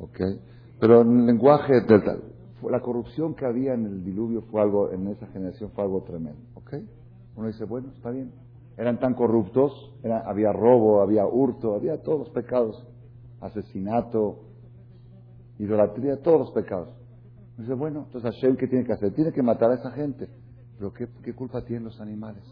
[0.00, 0.20] ¿Ok?
[0.80, 2.02] Pero en el lenguaje del,
[2.68, 6.40] la corrupción que había en el diluvio fue algo, en esa generación fue algo tremendo.
[6.54, 6.74] ¿Ok?
[7.36, 8.32] Uno dice, bueno, está bien.
[8.76, 9.72] Eran tan corruptos,
[10.26, 12.84] había robo, había hurto, había todos los pecados.
[13.40, 14.40] Asesinato,
[15.58, 16.88] idolatría, todos los pecados.
[17.58, 19.12] Dice, bueno, entonces Hashem, ¿qué tiene que hacer?
[19.12, 20.28] Tiene que matar a esa gente.
[20.78, 22.42] Pero ¿qué, ¿qué culpa tienen los animales?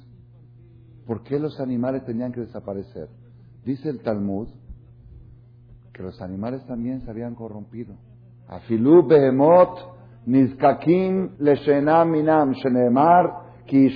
[1.07, 3.09] ¿Por qué los animales tenían que desaparecer?
[3.65, 4.49] Dice el Talmud
[5.93, 7.95] que los animales también se habían corrompido.
[8.49, 9.79] Afilu behemot
[10.27, 13.91] nizkakim leshena minam shenemar ki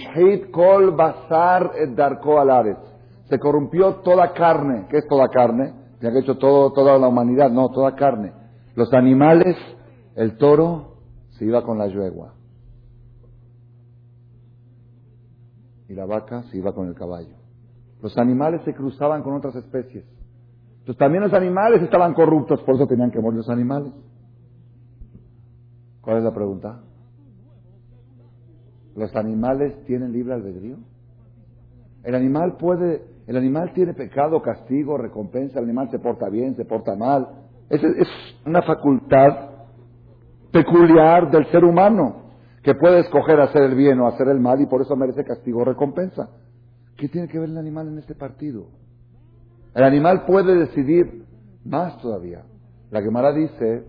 [0.53, 2.79] kol basar et darko alares.
[3.29, 4.87] Se corrompió toda carne.
[4.89, 5.75] ¿Qué es toda carne?
[6.01, 7.51] Que ha hecho todo, toda la humanidad.
[7.51, 8.33] No, toda carne.
[8.75, 9.57] Los animales,
[10.15, 10.97] el toro
[11.31, 12.35] se iba con la yegua.
[15.89, 17.37] Y la vaca se iba con el caballo.
[18.03, 20.05] Los animales se cruzaban con otras especies.
[20.87, 23.93] Entonces también los animales estaban corruptos, por eso tenían que morir los animales.
[26.01, 26.81] ¿Cuál es la pregunta?
[28.95, 30.77] ¿Los animales tienen libre albedrío?
[32.05, 36.65] El animal puede, el animal tiene pecado, castigo, recompensa, el animal se porta bien, se
[36.65, 37.31] porta mal.
[37.69, 38.07] Es, es
[38.47, 39.57] una facultad
[40.53, 42.31] peculiar del ser humano,
[42.63, 45.63] que puede escoger hacer el bien o hacer el mal y por eso merece castigo
[45.63, 46.31] o recompensa.
[46.97, 48.86] ¿Qué tiene que ver el animal en este partido?
[49.77, 51.27] El animal puede decidir
[51.63, 52.47] más todavía.
[52.91, 53.85] La Gemara dice,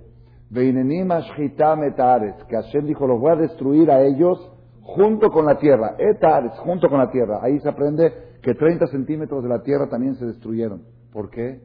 [0.53, 5.95] que Hashem dijo, los voy a destruir a ellos junto con la tierra.
[5.97, 7.39] Etares, junto con la tierra.
[7.41, 10.83] Ahí se aprende que 30 centímetros de la tierra también se destruyeron.
[11.13, 11.61] ¿Por qué?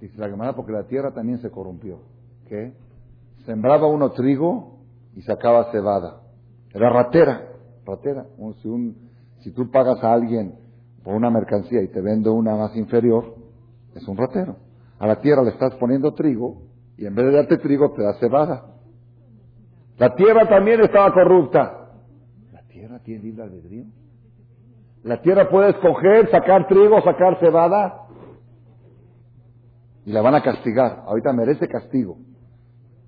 [0.00, 2.00] Dice la Gemara, porque la tierra también se corrompió.
[2.48, 2.72] ¿Qué?
[3.46, 4.80] Sembraba uno trigo
[5.14, 6.22] y sacaba cebada.
[6.74, 7.52] Era ratera,
[7.86, 8.26] ratera.
[8.62, 8.96] Si,
[9.44, 10.56] si tú pagas a alguien
[11.04, 13.38] por una mercancía y te vende una más inferior,
[13.94, 14.56] es un ratero.
[14.98, 16.62] A la tierra le estás poniendo trigo
[16.96, 18.66] y en vez de darte trigo te da cebada.
[19.96, 21.88] La tierra también estaba corrupta.
[22.52, 23.84] ¿La tierra tiene libre albedrío?
[25.02, 28.06] ¿La tierra puede escoger sacar trigo, sacar cebada?
[30.04, 31.04] Y la van a castigar.
[31.06, 32.18] Ahorita merece castigo.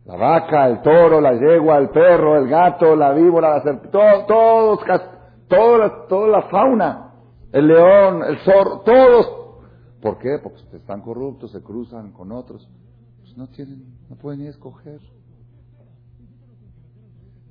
[0.04, 4.80] La vaca, el toro, la yegua, el perro, el gato, la víbora, la serpiente, todos,
[5.48, 7.12] toda, toda la fauna,
[7.52, 9.41] el león, el zorro, todos
[10.02, 10.40] ¿Por qué?
[10.42, 12.68] Porque están corruptos, se cruzan con otros.
[13.20, 15.00] Pues no tienen, no pueden ni escoger.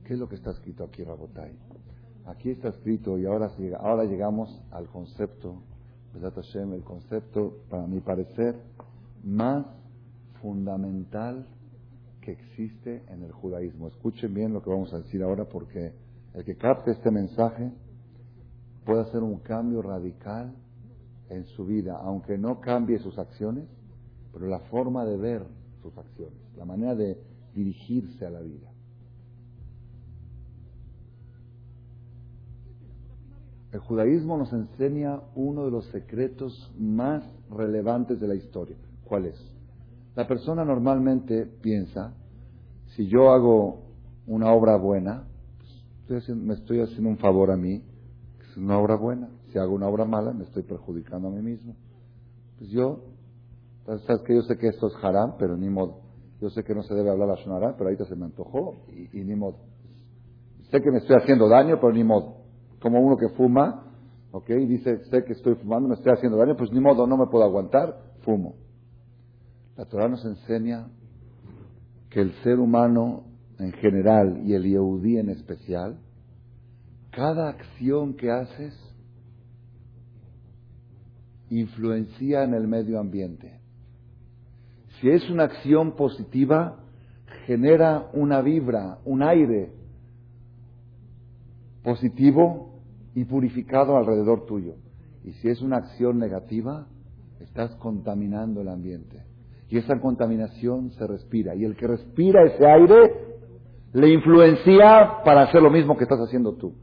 [0.03, 1.57] ¿Qué es lo que está escrito aquí, Rabotai?
[2.25, 5.63] Aquí está escrito y ahora, ahora llegamos al concepto,
[6.13, 8.59] el concepto, para mi parecer,
[9.23, 9.65] más
[10.41, 11.47] fundamental
[12.19, 13.87] que existe en el judaísmo.
[13.87, 15.93] Escuchen bien lo que vamos a decir ahora porque
[16.33, 17.71] el que capte este mensaje
[18.85, 20.53] puede hacer un cambio radical
[21.31, 23.65] en su vida, aunque no cambie sus acciones,
[24.33, 25.43] pero la forma de ver
[25.81, 27.17] sus acciones, la manera de
[27.53, 28.69] dirigirse a la vida.
[33.71, 38.75] El judaísmo nos enseña uno de los secretos más relevantes de la historia.
[39.05, 39.55] ¿Cuál es?
[40.15, 42.13] La persona normalmente piensa,
[42.95, 43.83] si yo hago
[44.27, 45.23] una obra buena,
[46.07, 47.81] pues, me estoy haciendo un favor a mí,
[48.41, 49.29] es una obra buena.
[49.51, 51.75] Si hago una obra mala, me estoy perjudicando a mí mismo.
[52.57, 53.03] Pues yo,
[53.85, 56.01] sabes que yo sé que esto es haram, pero ni modo.
[56.39, 59.19] Yo sé que no se debe hablar a Shonará, pero ahorita se me antojó y,
[59.23, 59.57] ni modo.
[60.71, 62.37] Sé que me estoy haciendo daño, pero ni modo.
[62.81, 63.83] Como uno que fuma,
[64.31, 64.49] ¿ok?
[64.49, 67.27] Y dice, sé que estoy fumando, me estoy haciendo daño, pues ni modo, no me
[67.27, 68.55] puedo aguantar, fumo.
[69.75, 70.87] La Torah nos enseña
[72.09, 73.25] que el ser humano
[73.59, 75.99] en general y el Yehudí en especial,
[77.11, 78.90] cada acción que haces
[81.59, 83.59] influencia en el medio ambiente.
[84.99, 86.79] Si es una acción positiva,
[87.45, 89.71] genera una vibra, un aire
[91.83, 92.79] positivo
[93.15, 94.75] y purificado alrededor tuyo.
[95.23, 96.87] Y si es una acción negativa,
[97.39, 99.23] estás contaminando el ambiente.
[99.69, 101.55] Y esa contaminación se respira.
[101.55, 103.13] Y el que respira ese aire
[103.93, 106.73] le influencia para hacer lo mismo que estás haciendo tú.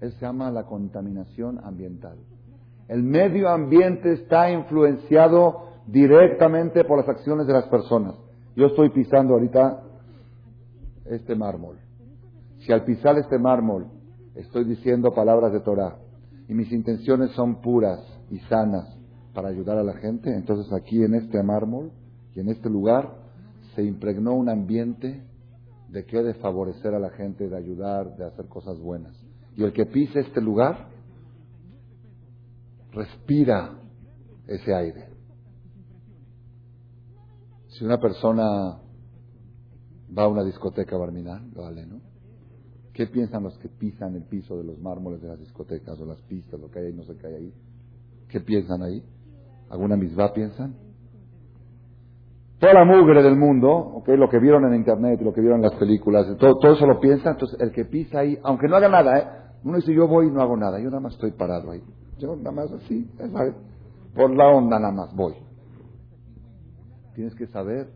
[0.00, 2.18] Eso se llama la contaminación ambiental.
[2.92, 8.16] El medio ambiente está influenciado directamente por las acciones de las personas.
[8.54, 9.82] Yo estoy pisando ahorita
[11.06, 11.78] este mármol.
[12.58, 13.86] Si al pisar este mármol
[14.34, 15.96] estoy diciendo palabras de Torah
[16.46, 17.98] y mis intenciones son puras
[18.30, 18.94] y sanas
[19.32, 21.92] para ayudar a la gente, entonces aquí en este mármol
[22.34, 23.08] y en este lugar
[23.74, 25.22] se impregnó un ambiente
[25.88, 29.14] de que de favorecer a la gente, de ayudar, de hacer cosas buenas.
[29.56, 30.91] Y el que pise este lugar
[32.92, 33.78] respira
[34.46, 35.08] ese aire.
[37.68, 38.78] Si una persona
[40.16, 42.00] va a una discoteca barminal, lo vale, ¿no?
[42.92, 46.20] ¿Qué piensan los que pisan el piso de los mármoles de las discotecas o las
[46.22, 47.54] pistas, lo que hay ahí, no sé qué ahí?
[48.28, 49.02] ¿Qué piensan ahí?
[49.70, 50.74] ¿Alguna misma piensan?
[52.58, 55.78] Toda la mugre del mundo, lo que vieron en internet, lo que vieron en las
[55.80, 59.26] películas, todo, eso lo piensa, entonces el que pisa ahí, aunque no haga nada, ¿eh?
[59.64, 61.82] uno dice yo voy y no hago nada, yo nada más estoy parado ahí.
[62.22, 63.08] Nada más así,
[64.14, 65.34] por la onda nada más voy.
[67.14, 67.88] Tienes que saber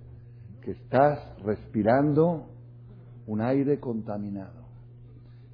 [0.62, 2.46] que estás respirando
[3.26, 4.66] un aire contaminado.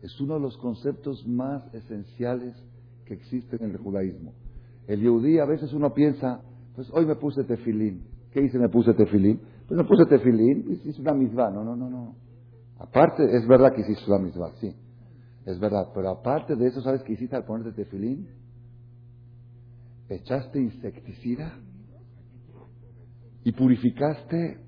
[0.03, 2.57] Es uno de los conceptos más esenciales
[3.05, 4.33] que existen en el judaísmo.
[4.87, 6.41] El yehudí a veces uno piensa,
[6.75, 8.05] pues hoy me puse tefilín.
[8.33, 8.59] ¿Qué hice?
[8.59, 9.41] Me puse tefilín.
[9.69, 11.51] Pues me puse tefilín y hice una misma.
[11.51, 12.15] No, no, no, no.
[12.79, 14.75] Aparte, es verdad que hiciste una misma, sí.
[15.47, 15.89] Es verdad.
[15.95, 18.29] Pero aparte de eso, ¿sabes qué hiciste al ponerte tefilín?
[20.09, 21.59] Echaste insecticida
[23.45, 24.59] y purificaste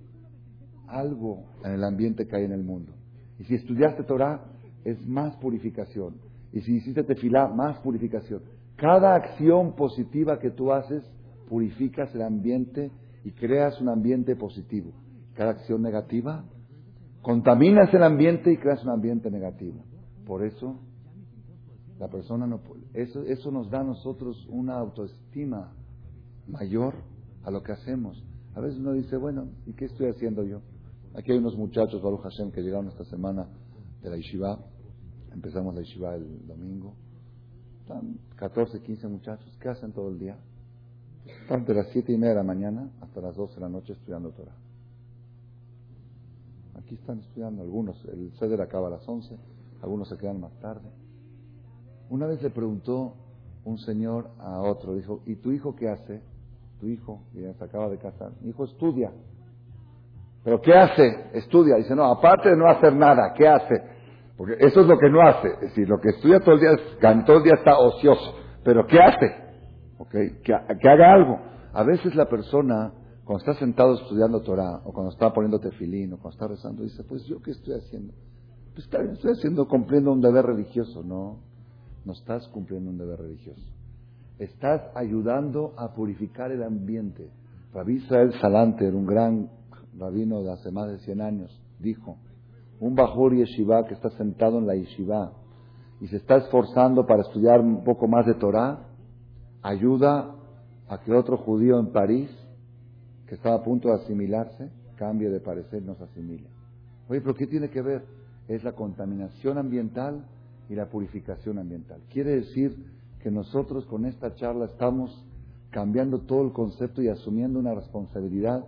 [0.89, 2.93] algo en el ambiente que hay en el mundo.
[3.39, 4.45] Y si estudiaste Torah,
[4.85, 6.17] es más purificación.
[6.53, 8.43] Y si hiciste tefilá, más purificación.
[8.77, 11.03] Cada acción positiva que tú haces,
[11.49, 12.91] purificas el ambiente
[13.25, 14.93] y creas un ambiente positivo.
[15.35, 16.45] Cada acción negativa,
[17.23, 19.85] contaminas el ambiente y creas un ambiente negativo.
[20.27, 20.79] Por eso,
[21.99, 22.84] la persona no puede.
[22.95, 25.73] Eso, eso nos da a nosotros una autoestima
[26.47, 26.95] mayor
[27.43, 28.23] a lo que hacemos.
[28.55, 30.61] A veces uno dice, bueno, ¿y qué estoy haciendo yo?
[31.15, 33.49] Aquí hay unos muchachos, Baruch Hashem, que llegaron esta semana
[34.01, 34.59] de la Yeshiva.
[35.33, 36.95] Empezamos la Yeshiva el domingo.
[37.81, 39.59] Están 14, 15 muchachos.
[39.61, 40.39] ¿Qué hacen todo el día?
[41.27, 43.93] Están de las 7 y media de la mañana hasta las 12 de la noche
[43.93, 44.55] estudiando Torah.
[46.77, 48.03] Aquí están estudiando algunos.
[48.05, 49.37] El ceder acaba a las 11,
[49.83, 50.89] algunos se quedan más tarde.
[52.11, 53.15] Una vez le preguntó
[53.65, 56.23] un señor a otro, dijo, ¿y tu hijo qué hace?
[56.81, 58.33] Tu hijo, ya se acaba de casar.
[58.43, 59.11] Mi hijo estudia.
[60.45, 61.31] ¿Pero qué hace?
[61.33, 61.77] Estudia.
[61.77, 63.75] Dice, no, aparte de no hacer nada, ¿qué hace?
[64.37, 65.49] Porque eso es lo que no hace.
[65.49, 68.35] Es decir, lo que estudia todo el día, todo el día está ocioso.
[68.63, 69.27] ¿Pero qué hace?
[69.99, 70.41] ¿Okay?
[70.43, 71.39] Que, haga algo.
[71.73, 72.93] A veces la persona,
[73.25, 77.03] cuando está sentado estudiando Torah, o cuando está poniendo tefilín, o cuando está rezando, dice,
[77.05, 78.13] pues yo qué estoy haciendo?
[78.75, 81.03] Pues estoy haciendo, cumpliendo un deber religioso.
[81.03, 81.39] No,
[82.05, 83.63] no estás cumpliendo un deber religioso.
[84.39, 87.31] Estás ayudando a purificar el ambiente.
[87.73, 89.51] Rabí Israel Salanter, un gran
[89.99, 92.19] rabino de hace más de 100 años, dijo,
[92.81, 95.33] un Bajur Yeshiva que está sentado en la Yeshiva
[96.01, 98.89] y se está esforzando para estudiar un poco más de Torah,
[99.63, 100.35] ayuda
[100.89, 102.29] a que otro judío en París,
[103.27, 106.49] que estaba a punto de asimilarse, cambie de parecer y no se asimile.
[107.09, 108.05] Oye, pero ¿qué tiene que ver?
[108.49, 110.27] Es la contaminación ambiental
[110.69, 112.01] y la purificación ambiental.
[112.11, 112.77] Quiere decir
[113.21, 115.25] que nosotros con esta charla estamos
[115.71, 118.65] cambiando todo el concepto y asumiendo una responsabilidad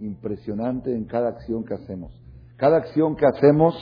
[0.00, 2.12] impresionante en cada acción que hacemos.
[2.56, 3.74] Cada acción que hacemos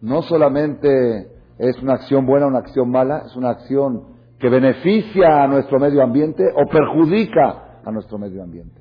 [0.00, 5.42] no solamente es una acción buena o una acción mala, es una acción que beneficia
[5.42, 8.80] a nuestro medio ambiente o perjudica a nuestro medio ambiente.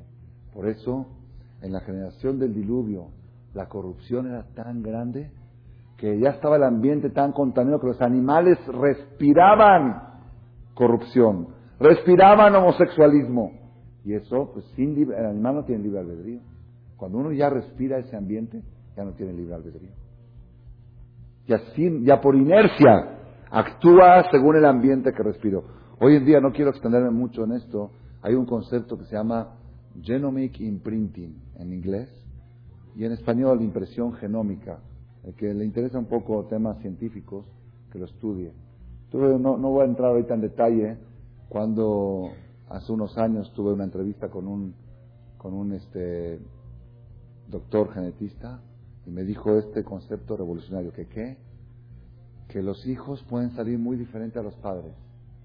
[0.54, 1.08] Por eso,
[1.62, 3.08] en la generación del diluvio,
[3.54, 5.32] la corrupción era tan grande
[6.04, 10.04] que ya estaba el ambiente tan contaminado que los animales respiraban
[10.74, 11.48] corrupción,
[11.80, 13.54] respiraban homosexualismo,
[14.04, 16.42] y eso, pues sin el animal no tiene libre albedrío.
[16.98, 18.62] Cuando uno ya respira ese ambiente,
[18.98, 19.92] ya no tiene libre albedrío.
[21.48, 25.64] Ya, sin, ya por inercia actúa según el ambiente que respiró.
[26.02, 27.92] Hoy en día, no quiero extenderme mucho en esto,
[28.22, 29.56] hay un concepto que se llama
[30.02, 32.10] genomic imprinting en inglés
[32.94, 34.80] y en español impresión genómica.
[35.24, 37.46] El que le interesa un poco temas científicos,
[37.92, 38.52] que lo estudie.
[39.06, 40.98] Entonces, no, no voy a entrar ahorita en detalle
[41.50, 42.32] cuando
[42.74, 44.74] Hace unos años tuve una entrevista con un,
[45.38, 46.40] con un este,
[47.48, 48.62] doctor genetista
[49.06, 51.38] y me dijo este concepto revolucionario, que qué?
[52.48, 54.92] Que los hijos pueden salir muy diferentes a los padres.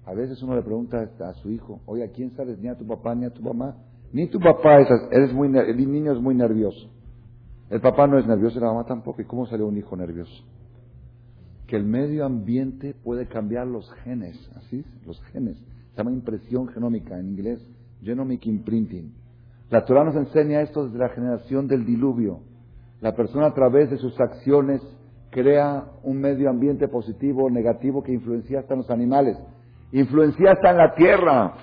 [0.05, 2.57] A veces uno le pregunta a su hijo, oye, ¿a quién sales?
[2.57, 3.75] Ni a tu papá ni a tu mamá.
[4.11, 6.89] Ni tu papá, es, eres muy, el niño es muy nervioso.
[7.69, 9.21] El papá no es nervioso y la mamá tampoco.
[9.21, 10.43] ¿Y cómo sale un hijo nervioso?
[11.69, 15.55] que el medio ambiente puede cambiar los genes, así, los genes.
[15.91, 17.63] Se llama impresión genómica en inglés,
[18.01, 19.13] genomic imprinting.
[19.69, 22.39] La Torah nos enseña esto desde la generación del diluvio.
[23.01, 24.81] La persona a través de sus acciones
[25.29, 29.37] crea un medio ambiente positivo o negativo que influencia hasta en los animales,
[29.91, 31.53] influencia hasta en la tierra.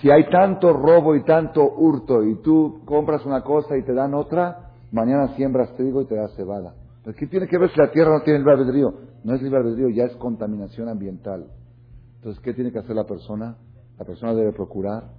[0.00, 4.12] Si hay tanto robo y tanto hurto y tú compras una cosa y te dan
[4.14, 6.74] otra, mañana siembras trigo y te das cebada.
[7.18, 8.94] ¿qué tiene que ver si la tierra no tiene libre albedrío?
[9.24, 11.46] No es libre albedrío, ya es contaminación ambiental.
[12.16, 13.56] Entonces, ¿qué tiene que hacer la persona?
[13.98, 15.10] La persona debe procurar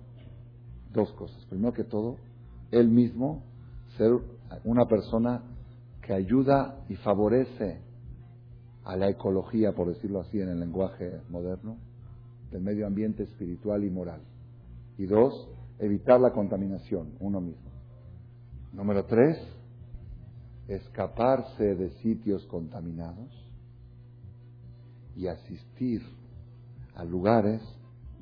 [0.94, 1.44] dos cosas.
[1.48, 2.16] Primero que todo,
[2.72, 3.44] él mismo
[3.98, 4.14] ser
[4.64, 5.42] una persona
[6.02, 7.82] que ayuda y favorece
[8.86, 11.78] a la ecología, por decirlo así en el lenguaje moderno,
[12.52, 14.22] del medio ambiente espiritual y moral.
[14.98, 15.50] Y dos,
[15.80, 17.72] evitar la contaminación, uno mismo.
[18.74, 19.38] Número tres,
[20.68, 23.30] escaparse de sitios contaminados
[25.16, 26.02] y asistir
[26.96, 27.62] a lugares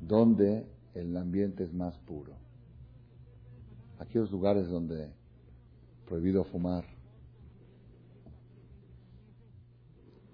[0.00, 2.32] donde el ambiente es más puro.
[3.98, 5.10] Aquellos lugares donde
[6.06, 6.84] prohibido fumar.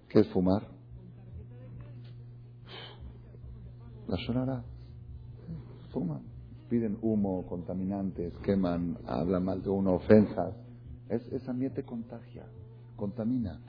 [0.09, 0.67] ¿Qué es fumar?
[4.07, 4.63] La sonará.
[5.91, 6.23] Fuman.
[6.67, 10.55] Piden humo, contaminantes, queman, hablan mal de uno, ofensas.
[11.09, 12.45] Es, ese ambiente contagia,
[12.95, 13.59] contamina.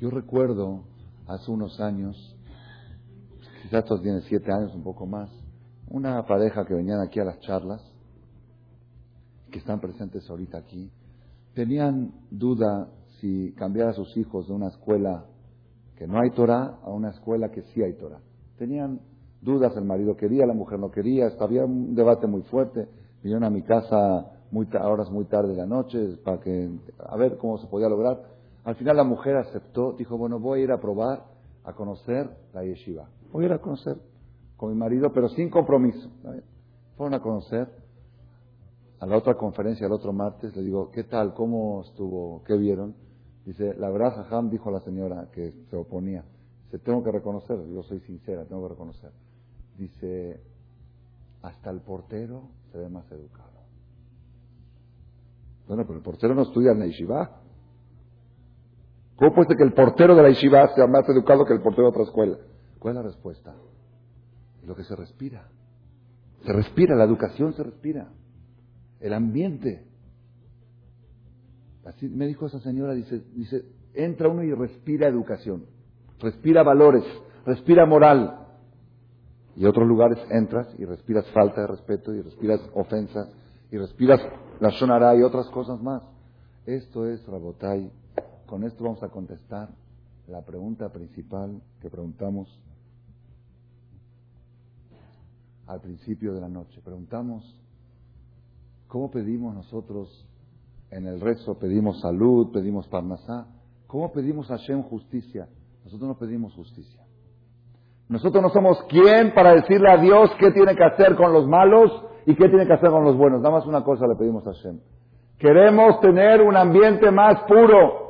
[0.00, 0.84] Yo recuerdo
[1.26, 2.36] hace unos años,
[3.62, 5.30] quizás estos tienen siete años, un poco más,
[5.88, 7.82] una pareja que venían aquí a las charlas,
[9.50, 10.90] que están presentes ahorita aquí,
[11.54, 12.88] tenían duda
[13.20, 15.24] si cambiar a sus hijos de una escuela
[15.96, 18.20] que no hay Torah a una escuela que sí hay Torah.
[18.58, 19.00] Tenían
[19.40, 22.86] dudas, el marido quería, la mujer no quería, había un debate muy fuerte.
[23.22, 27.36] Vinieron a mi casa muy horas muy tarde de la noche para que a ver
[27.36, 28.22] cómo se podía lograr.
[28.64, 31.24] Al final la mujer aceptó, dijo, bueno, voy a ir a probar,
[31.64, 33.08] a conocer la yeshiva.
[33.32, 33.96] Voy a ir a conocer
[34.56, 36.08] con mi marido, pero sin compromiso.
[36.96, 37.68] Fueron a conocer.
[38.98, 41.34] A la otra conferencia, el otro martes, le digo, ¿qué tal?
[41.34, 42.42] ¿Cómo estuvo?
[42.44, 42.94] ¿Qué vieron?
[43.44, 46.24] Dice, la verdad, Jajam dijo a la señora que se oponía.
[46.64, 49.10] Dice, tengo que reconocer, yo soy sincera, tengo que reconocer.
[49.76, 50.40] Dice,
[51.42, 53.55] hasta el portero se ve más educado.
[55.66, 57.40] Bueno, pero el portero no estudia en la yeshiva.
[59.16, 61.84] ¿Cómo puede ser que el portero de la yeshiva sea más educado que el portero
[61.84, 62.38] de otra escuela?
[62.78, 63.54] ¿Cuál es la respuesta?
[64.64, 65.48] Lo que se respira.
[66.44, 68.08] Se respira, la educación se respira.
[69.00, 69.86] El ambiente.
[71.84, 73.64] Así me dijo esa señora, dice, dice,
[73.94, 75.66] entra uno y respira educación,
[76.20, 77.04] respira valores,
[77.44, 78.46] respira moral.
[79.56, 83.28] Y otros lugares entras y respiras falta de respeto y respiras ofensas
[83.70, 84.20] y respiras
[84.60, 86.02] la sonará y otras cosas más.
[86.64, 87.90] Esto es Rabotai.
[88.46, 89.68] Con esto vamos a contestar
[90.28, 92.48] la pregunta principal que preguntamos
[95.66, 96.80] al principio de la noche.
[96.84, 97.44] Preguntamos,
[98.88, 100.26] ¿cómo pedimos nosotros
[100.90, 101.58] en el rezo?
[101.58, 103.46] Pedimos salud, pedimos parnasá.
[103.86, 105.48] ¿Cómo pedimos a Hashem justicia?
[105.84, 107.02] Nosotros no pedimos justicia.
[108.08, 111.90] Nosotros no somos quien para decirle a Dios qué tiene que hacer con los malos
[112.26, 113.40] ¿Y qué tiene que hacer con los buenos?
[113.40, 114.80] Nada más una cosa le pedimos a Hashem.
[115.38, 118.04] Queremos tener un ambiente más puro.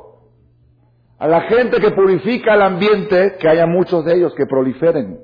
[1.19, 5.19] A la gente que purifica el ambiente, que haya muchos de ellos que proliferen.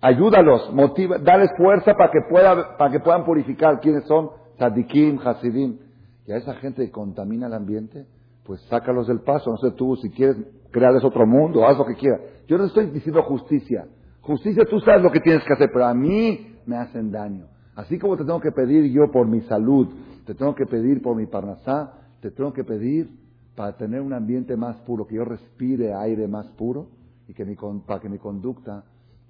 [0.00, 3.80] Ayúdalos, motiva, dales fuerza para que, pueda, para que puedan purificar.
[3.80, 4.30] ¿Quiénes son?
[4.56, 5.78] Tzadikim, Hasidim.
[6.26, 8.06] Y a esa gente que contamina el ambiente,
[8.44, 9.50] pues sácalos del paso.
[9.50, 10.36] No sé tú, si quieres
[10.70, 12.20] crearles otro mundo, haz lo que quieras.
[12.46, 13.86] Yo no estoy diciendo justicia.
[14.20, 17.46] Justicia tú sabes lo que tienes que hacer, pero a mí me hacen daño.
[17.76, 19.86] Así como te tengo que pedir yo por mi salud,
[20.24, 23.08] te tengo que pedir por mi parnasá, te tengo que pedir
[23.54, 26.88] para tener un ambiente más puro, que yo respire aire más puro
[27.28, 27.54] y que mi,
[27.86, 28.84] para que mi conducta,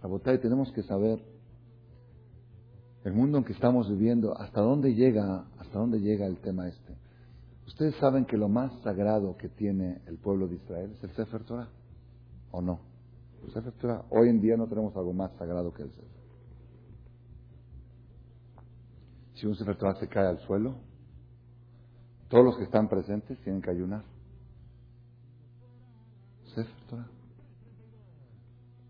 [0.04, 1.18] y tenemos que saber
[3.04, 6.96] el mundo en que estamos viviendo, hasta dónde llega, hasta dónde llega el tema este.
[7.66, 11.42] Ustedes saben que lo más sagrado que tiene el pueblo de Israel es el Sefer
[11.42, 11.68] Torah,
[12.52, 12.78] ¿o no?
[13.44, 16.15] El Sefer Torah, hoy en día no tenemos algo más sagrado que el Sefer.
[19.36, 20.76] Si un Sefer Torah se cae al suelo,
[22.28, 24.02] todos los que están presentes tienen que ayunar.
[26.54, 27.08] Sefer Torah.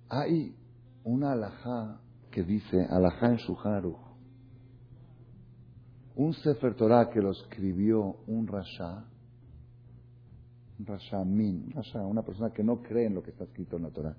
[0.08, 0.54] Hay
[1.02, 3.96] una alajá que dice, alajá en Shuharu,
[6.14, 9.04] un Sefer Torah que lo escribió un rasha,
[10.78, 11.74] un rasha min,
[12.04, 14.16] una persona que no cree en lo que está escrito en la Torah.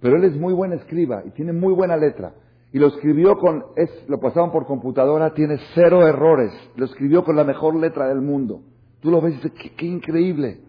[0.00, 2.34] Pero él es muy buen escriba y tiene muy buena letra
[2.74, 3.66] y lo escribió con,
[4.08, 8.62] lo pasaban por computadora, tiene cero errores, lo escribió con la mejor letra del mundo.
[8.98, 10.60] Tú lo ves y dices, qué, increíble.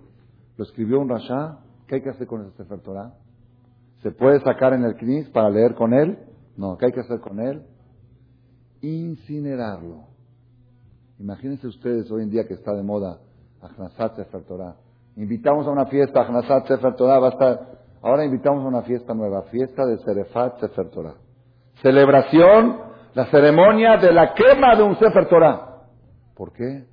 [0.55, 3.15] Lo escribió un Rasha, ¿qué hay que hacer con ese Sefer Torah?
[4.03, 6.19] ¿Se puede sacar en el Knis para leer con él?
[6.55, 7.63] No, ¿qué hay que hacer con él?
[8.81, 10.03] Incinerarlo.
[11.17, 13.17] Imagínense ustedes hoy en día que está de moda
[13.61, 14.75] Ahnasat Sefer Torah.
[15.15, 17.79] Invitamos a una fiesta, Ahnasat Sefer Torah va a estar...
[18.03, 21.24] Ahora invitamos a una fiesta nueva, fiesta de Serefat Sefer Torah.
[21.81, 22.77] Celebración,
[23.13, 25.83] la ceremonia de la quema de un Sefer Torah.
[26.35, 26.85] ¿Por qué?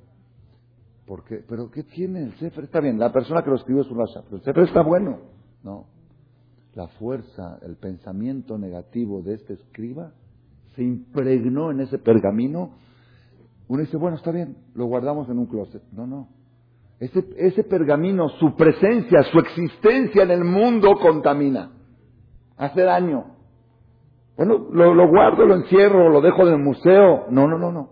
[1.07, 2.65] Porque, ¿Pero qué tiene el Sefer?
[2.65, 5.19] Está bien, la persona que lo escribió es un Rasha, pero el Sefer está bueno.
[5.63, 5.87] No.
[6.75, 10.13] La fuerza, el pensamiento negativo de este escriba
[10.75, 12.73] se impregnó en ese pergamino.
[13.69, 15.83] Uno dice, bueno, está bien, lo guardamos en un closet.
[15.93, 16.29] No, no.
[16.99, 21.73] Ese, ese pergamino, su presencia, su existencia en el mundo contamina.
[22.57, 23.32] Hace daño.
[24.37, 27.27] Bueno, lo, lo guardo, lo encierro, lo dejo en el museo.
[27.31, 27.91] No, no, no, no.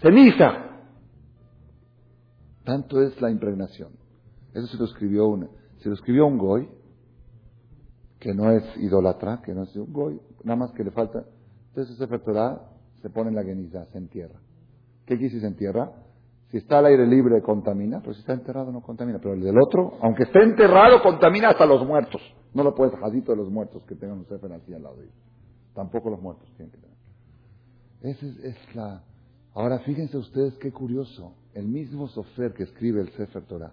[0.00, 0.66] Ceniza.
[2.64, 3.92] Tanto es la impregnación.
[4.54, 5.48] Eso se lo escribió un,
[5.78, 6.68] se lo escribió un goy,
[8.18, 11.24] que no es idólatra, que no es un goy, nada más que le falta.
[11.68, 12.60] Entonces ese Torah
[13.00, 14.40] se pone en la geniza, se entierra.
[15.06, 15.92] ¿Qué decir se entierra?
[16.50, 19.18] Si está al aire libre, contamina, pero si está enterrado, no contamina.
[19.18, 22.20] Pero el del otro, aunque esté enterrado, contamina hasta los muertos.
[22.54, 25.04] No lo puedes jadito de los muertos que tengan un sefer así al lado de
[25.04, 25.16] ellos.
[25.74, 26.96] Tampoco los muertos tienen que tener.
[28.00, 29.02] Esa es, la.
[29.54, 31.34] Ahora fíjense ustedes qué curioso.
[31.54, 33.72] El mismo Sofer que escribe el Sefer Torah,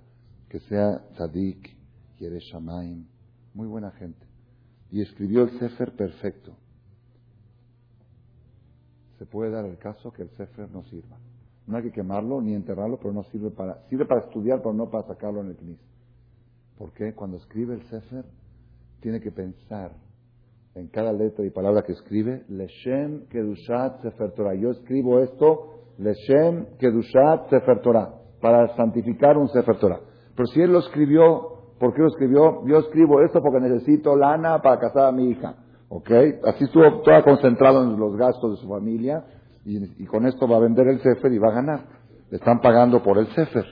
[0.50, 1.76] que sea Tzadik,
[2.20, 3.06] Shamaim,
[3.54, 4.26] muy buena gente,
[4.92, 6.56] y escribió el Sefer perfecto.
[9.20, 11.18] Se puede dar el caso que el Sefer no sirva.
[11.68, 14.90] No hay que quemarlo ni enterrarlo, pero no sirve para, sirve para estudiar, pero no
[14.90, 15.80] para sacarlo en el Knis.
[16.78, 18.26] Porque cuando escribe el Sefer,
[19.02, 19.92] tiene que pensar
[20.76, 24.56] en cada letra y palabra que escribe, Leshem Kedushat Sefer Torah.
[24.56, 30.02] Yo escribo esto, Leshem Kedushat Sefer Torah, para santificar un Sefer Torah.
[30.36, 32.66] Pero si él lo escribió, ¿por qué lo escribió?
[32.68, 35.56] Yo escribo esto porque necesito lana para casar a mi hija.
[35.88, 36.12] ¿Ok?
[36.44, 39.24] Así estuvo todo concentrado en los gastos de su familia
[39.64, 41.80] y, con esto va a vender el Sefer y va a ganar.
[42.30, 43.66] Le están pagando por el Sefer.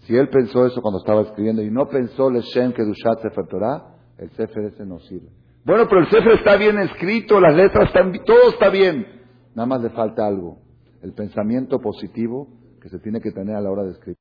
[0.00, 4.30] Si él pensó eso cuando estaba escribiendo y no pensó Leshem Kedushat Sefer Torah, el
[4.30, 5.28] Sefer ese no sirve.
[5.64, 9.06] Bueno, pero el Sefer está bien escrito, las letras están, todo está bien.
[9.54, 10.58] Nada más le falta algo.
[11.02, 12.48] El pensamiento positivo
[12.80, 14.16] que se tiene que tener a la hora de escribir.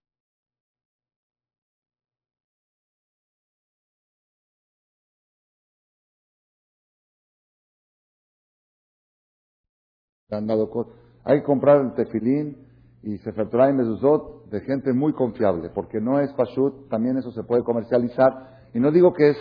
[10.35, 10.69] han dado.
[11.23, 12.57] Hay que comprar el tefilín
[13.03, 17.31] y Sefer Torah y Mezuzot de gente muy confiable, porque no es pashut, también eso
[17.31, 18.67] se puede comercializar.
[18.73, 19.37] Y no digo que es,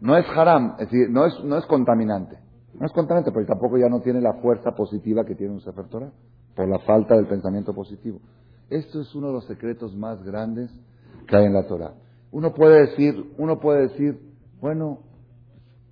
[0.00, 2.38] no es haram, es decir, no es, no es contaminante.
[2.78, 5.88] No es contaminante, pero tampoco ya no tiene la fuerza positiva que tiene un Sefer
[5.88, 6.12] Torah,
[6.54, 8.20] por la falta del pensamiento positivo.
[8.70, 10.70] Esto es uno de los secretos más grandes
[11.26, 11.94] que hay en la Torah.
[12.30, 14.20] Uno puede decir, uno puede decir,
[14.60, 15.00] bueno,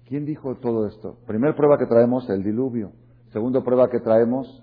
[0.07, 1.19] ¿quién dijo todo esto?
[1.27, 2.93] Primer prueba que traemos, el diluvio.
[3.33, 4.63] Segundo prueba que traemos,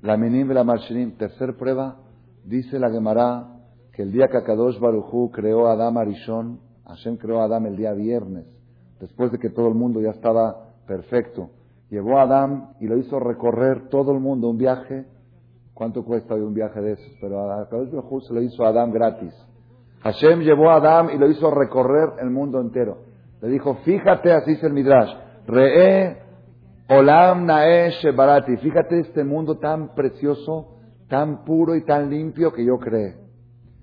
[0.00, 1.16] la Menim y la Marshinim.
[1.16, 1.98] Tercer prueba,
[2.44, 3.48] dice la Gemara
[3.92, 7.76] que el día que Akadosh Barujú creó a Adam Arishon, Hashem creó a Adam el
[7.76, 8.46] día viernes,
[9.02, 11.50] después de que todo el mundo ya estaba perfecto.
[11.90, 15.06] Llevó a Adam y lo hizo recorrer todo el mundo, un viaje.
[15.74, 17.12] ¿Cuánto cuesta hoy un viaje de esos?
[17.20, 19.34] Pero a Akadosh Barujú se lo hizo a Adam gratis.
[20.02, 22.98] Hashem llevó a Adam y lo hizo recorrer el mundo entero.
[23.40, 25.12] Le dijo, fíjate, así dice el Midrash,
[25.48, 26.18] Re'e
[26.88, 28.56] Olam Naesh Barati.
[28.58, 30.76] Fíjate este mundo tan precioso,
[31.08, 33.16] tan puro y tan limpio que yo creé.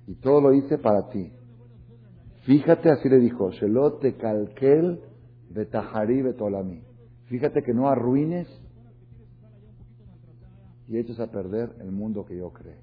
[0.08, 1.34] Y todo lo hice para ti.
[2.44, 5.09] Fíjate, así le dijo, Shelote Kalkel
[5.50, 6.84] Betahari Betolami.
[7.26, 8.48] Fíjate que no arruines
[10.88, 12.78] y eches a perder el mundo que yo creé.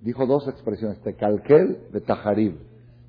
[0.00, 2.56] Dijo dos expresiones, Tekalkel Betaharib.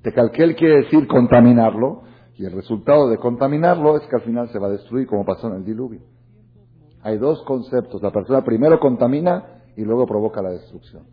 [0.02, 2.02] Tekalkel quiere decir contaminarlo,
[2.36, 5.48] y el resultado de contaminarlo es que al final se va a destruir, como pasó
[5.48, 6.00] en el diluvio.
[7.02, 8.02] Hay dos conceptos.
[8.02, 11.04] La persona primero contamina y luego provoca la destrucción.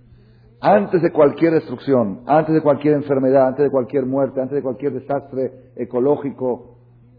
[0.59, 4.93] Antes de cualquier destrucción, antes de cualquier enfermedad, antes de cualquier muerte, antes de cualquier
[4.93, 6.72] desastre ecológico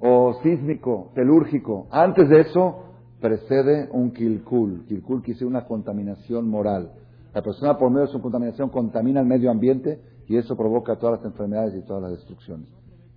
[0.07, 2.85] o sísmico, telúrgico, antes de eso
[3.21, 4.85] precede un kilkul.
[4.87, 6.93] Kilkul quiere decir una contaminación moral.
[7.33, 9.99] La persona por medio de su contaminación contamina el medio ambiente
[10.29, 12.69] y eso provoca todas las enfermedades y todas las destrucciones.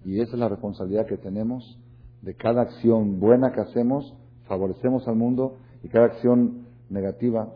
[0.06, 1.78] Y esa es la responsabilidad que tenemos
[2.22, 4.16] de cada acción buena que hacemos
[4.48, 7.54] favorecemos al mundo y cada acción negativa.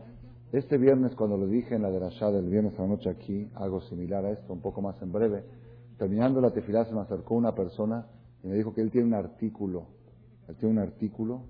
[0.51, 3.79] Este viernes, cuando le dije en la derashá del viernes a la noche aquí, algo
[3.83, 5.45] similar a esto, un poco más en breve,
[5.97, 8.07] terminando la tefilá se me acercó una persona
[8.43, 9.87] y me dijo que él tiene un artículo,
[10.47, 11.43] él tiene un artículo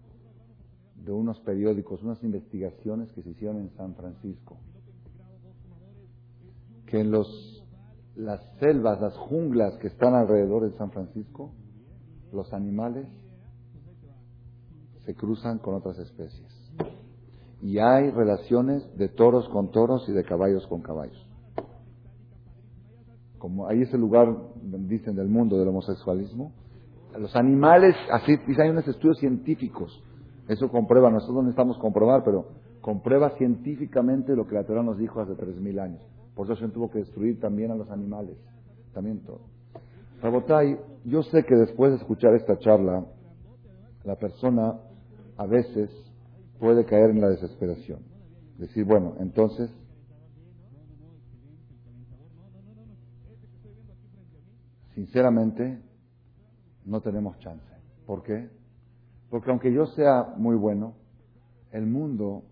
[0.95, 4.57] de unos periódicos, unas investigaciones que se hicieron en San Francisco,
[6.85, 7.65] que en los,
[8.15, 11.51] las selvas, las junglas que están alrededor de San Francisco,
[12.31, 13.07] los animales
[15.05, 16.47] se cruzan con otras especies.
[17.61, 21.27] Y hay relaciones de toros con toros y de caballos con caballos.
[23.37, 26.51] Como ahí es el lugar, dicen, del mundo del homosexualismo.
[27.17, 30.01] Los animales, así, hay unos estudios científicos.
[30.47, 32.47] Eso comprueba, nosotros no necesitamos comprobar, pero
[32.81, 36.01] comprueba científicamente lo que la Torah nos dijo hace 3.000 años.
[36.35, 38.37] Por eso se tuvo que destruir también a los animales.
[38.93, 39.41] También todo.
[40.21, 43.05] Rabotay, yo sé que después de escuchar esta charla,
[44.03, 44.79] la persona
[45.37, 45.89] a veces
[46.59, 47.99] puede caer en la desesperación.
[48.57, 49.71] Decir, bueno, entonces,
[54.93, 55.79] sinceramente,
[56.85, 57.65] no tenemos chance.
[58.05, 58.49] ¿Por qué?
[59.29, 60.95] Porque aunque yo sea muy bueno,
[61.71, 62.43] el mundo,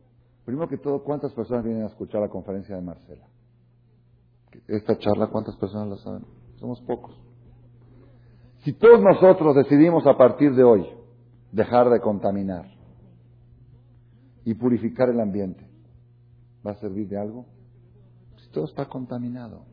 [0.46, 3.28] primero que todo, ¿cuántas personas vienen a escuchar la conferencia de Marcela?
[4.68, 6.26] Esta charla, ¿cuántas personas la saben?
[6.56, 7.16] Somos pocos.
[8.64, 10.86] Si todos nosotros decidimos a partir de hoy
[11.52, 12.66] dejar de contaminar
[14.44, 15.66] y purificar el ambiente,
[16.66, 17.46] ¿va a servir de algo?
[18.38, 19.66] Si todo está contaminado.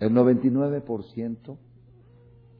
[0.00, 1.56] El 99%,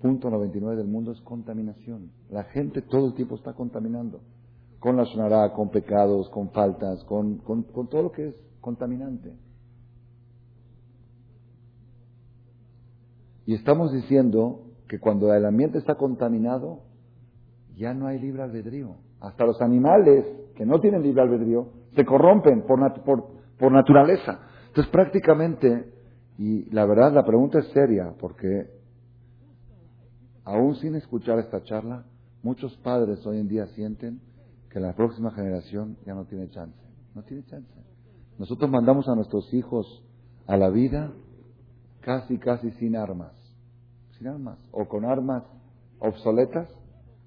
[0.04, 2.10] punto 99 del mundo es contaminación.
[2.28, 4.20] La gente todo el tiempo está contaminando.
[4.78, 9.32] Con la sonará, con pecados, con faltas, con, con todo lo que es contaminante.
[13.46, 16.80] Y estamos diciendo que cuando el ambiente está contaminado,
[17.74, 18.96] ya no hay libre albedrío.
[19.20, 23.02] Hasta los animales que no tienen libre albedrío se corrompen por,
[23.58, 24.40] por, naturaleza.
[24.66, 25.94] Entonces prácticamente,
[26.36, 28.73] y la verdad la pregunta es seria, porque
[30.44, 32.04] aún sin escuchar esta charla,
[32.42, 34.20] muchos padres hoy en día sienten
[34.70, 36.76] que la próxima generación ya no tiene chance.
[37.14, 37.70] No tiene chance.
[38.38, 40.02] Nosotros mandamos a nuestros hijos
[40.46, 41.12] a la vida
[42.00, 43.32] casi, casi sin armas.
[44.18, 44.58] Sin armas.
[44.72, 45.44] O con armas
[46.00, 46.68] obsoletas.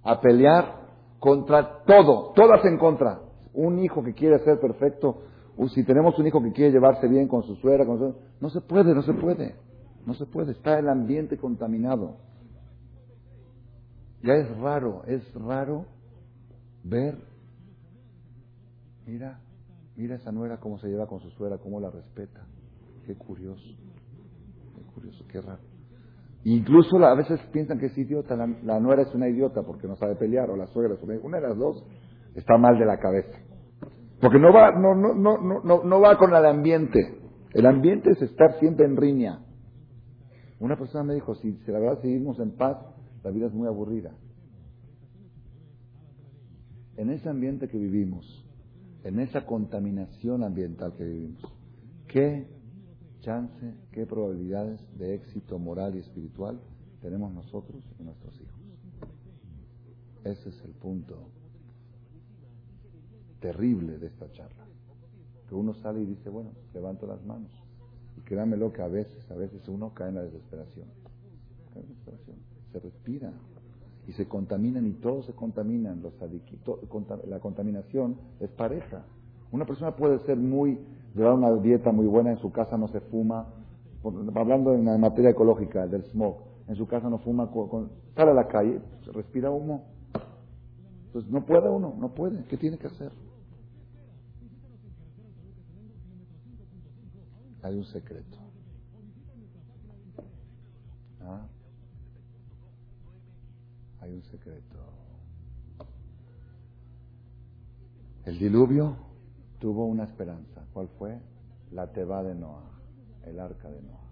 [0.03, 0.88] A pelear
[1.20, 2.34] contra todo.
[2.36, 3.22] Todas en contra.
[3.53, 5.24] Un hijo que quiere ser perfecto.
[5.74, 8.15] Si tenemos un hijo que quiere llevarse bien con su suegra, con su...
[8.41, 9.55] no se puede, no se puede.
[10.05, 10.51] No se puede.
[10.51, 12.18] Está el ambiente contaminado.
[14.24, 15.86] Ya es raro, es raro
[16.84, 17.18] ver.
[19.05, 19.39] Mira,
[19.95, 22.45] mira esa nuera cómo se lleva con su suegra, cómo la respeta.
[23.05, 23.78] Qué curioso
[24.97, 25.61] curioso, qué raro.
[26.43, 30.15] Incluso a veces piensan que es idiota, la, nuera es una idiota porque no sabe
[30.15, 31.86] pelear, o la suegra es una Una de las dos
[32.36, 33.38] está mal de la cabeza.
[34.22, 37.20] Porque no va, no, no, no, no, no va con el ambiente.
[37.53, 39.39] El ambiente es estar siempre en riña.
[40.59, 42.78] Una persona me dijo, si, si la verdad seguimos en paz,
[43.28, 44.15] la vida es muy aburrida.
[46.95, 48.45] En ese ambiente que vivimos,
[49.03, 51.43] en esa contaminación ambiental que vivimos,
[52.07, 52.47] ¿qué
[53.19, 56.57] chance, qué probabilidades de éxito moral y espiritual
[57.01, 58.61] tenemos nosotros y nuestros hijos.
[60.23, 61.30] Ese es el punto
[63.41, 64.65] terrible de esta charla.
[65.49, 67.51] Que uno sale y dice, bueno, levanto las manos.
[68.15, 70.88] Y créanmelo que a veces, a veces uno cae en la desesperación.
[72.72, 73.32] Se respira
[74.07, 76.01] y se contaminan y todos se contaminan.
[76.01, 76.13] Los
[77.28, 79.03] la contaminación es pareja.
[79.51, 80.80] Una persona puede ser muy
[81.18, 83.47] llevar una dieta muy buena, en su casa no se fuma,
[84.36, 86.38] hablando en la materia ecológica, del smog,
[86.68, 87.49] en su casa no fuma,
[88.15, 88.80] sale a la calle,
[89.13, 89.86] respira humo.
[91.07, 93.11] Entonces no puede uno, no puede, ¿qué tiene que hacer?
[97.63, 98.38] Hay un secreto.
[101.22, 101.47] ¿Ah?
[104.08, 104.78] Hay un secreto.
[108.26, 108.95] El diluvio
[109.60, 110.66] tuvo una esperanza.
[110.72, 111.20] ¿Cuál fue?
[111.72, 112.72] La Teba de Noah,
[113.26, 114.08] el arca de Noah.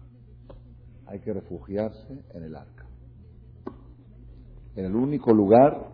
[1.06, 2.84] Hay que refugiarse en el arca.
[4.74, 5.92] En el único lugar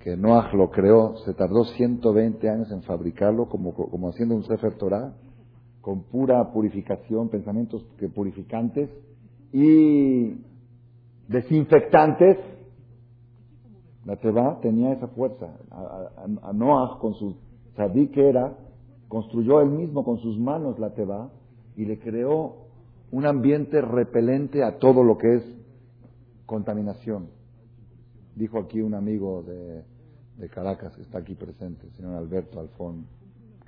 [0.00, 4.76] que Noah lo creó, se tardó 120 años en fabricarlo, como, como haciendo un Sefer
[4.76, 5.14] Torah,
[5.80, 7.82] con pura purificación, pensamientos
[8.14, 8.90] purificantes
[9.54, 10.36] y
[11.28, 12.57] desinfectantes.
[14.08, 15.48] La Teba tenía esa fuerza.
[15.70, 17.36] A, Noah, con su
[17.76, 18.56] sabí que era,
[19.06, 21.28] construyó él mismo con sus manos la Teba
[21.76, 22.56] y le creó
[23.12, 25.42] un ambiente repelente a todo lo que es
[26.46, 27.26] contaminación.
[28.34, 29.84] Dijo aquí un amigo de,
[30.48, 33.04] Caracas que está aquí presente, el señor Alberto Alfón,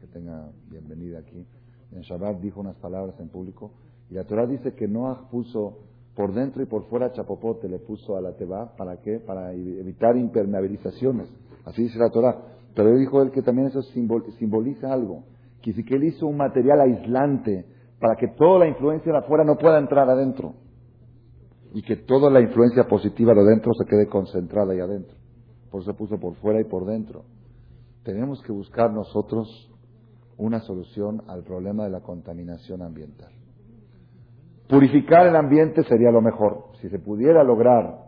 [0.01, 1.45] que tenga bienvenida aquí.
[1.93, 3.73] En Shabbat dijo unas palabras en público
[4.09, 5.81] y la Torah dice que Noah puso
[6.15, 9.21] por dentro y por fuera chapopote, le puso a la Teba, ¿para qué?
[9.21, 11.29] Para evitar impermeabilizaciones.
[11.65, 12.37] Así dice la Torah.
[12.75, 15.25] Pero dijo él que también eso simboliza algo.
[15.63, 17.67] Que si él hizo un material aislante
[18.01, 20.55] para que toda la influencia de afuera no pueda entrar adentro.
[21.73, 25.17] Y que toda la influencia positiva de adentro se quede concentrada ahí adentro.
[25.71, 27.25] por eso puso por fuera y por dentro.
[28.03, 29.71] Tenemos que buscar nosotros
[30.37, 33.40] una solución al problema de la contaminación ambiental.
[34.71, 36.67] Purificar el ambiente sería lo mejor.
[36.81, 38.07] Si se pudiera lograr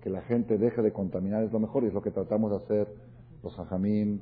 [0.00, 2.56] que la gente deje de contaminar es lo mejor y es lo que tratamos de
[2.58, 2.94] hacer
[3.42, 4.20] los hajamim,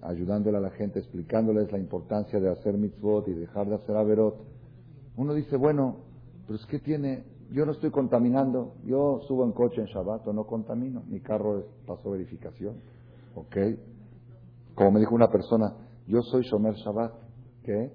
[0.00, 4.36] ayudándole a la gente, explicándoles la importancia de hacer mitzvot y dejar de hacer averot.
[5.16, 5.98] Uno dice, bueno,
[6.46, 10.32] pero es que tiene, yo no estoy contaminando, yo subo en coche en Shabbat o
[10.32, 12.76] no contamino, mi carro pasó verificación,
[13.34, 13.56] ¿ok?
[14.74, 15.74] Como me dijo una persona,
[16.06, 17.12] yo soy Shomer Shabbat,
[17.62, 17.92] que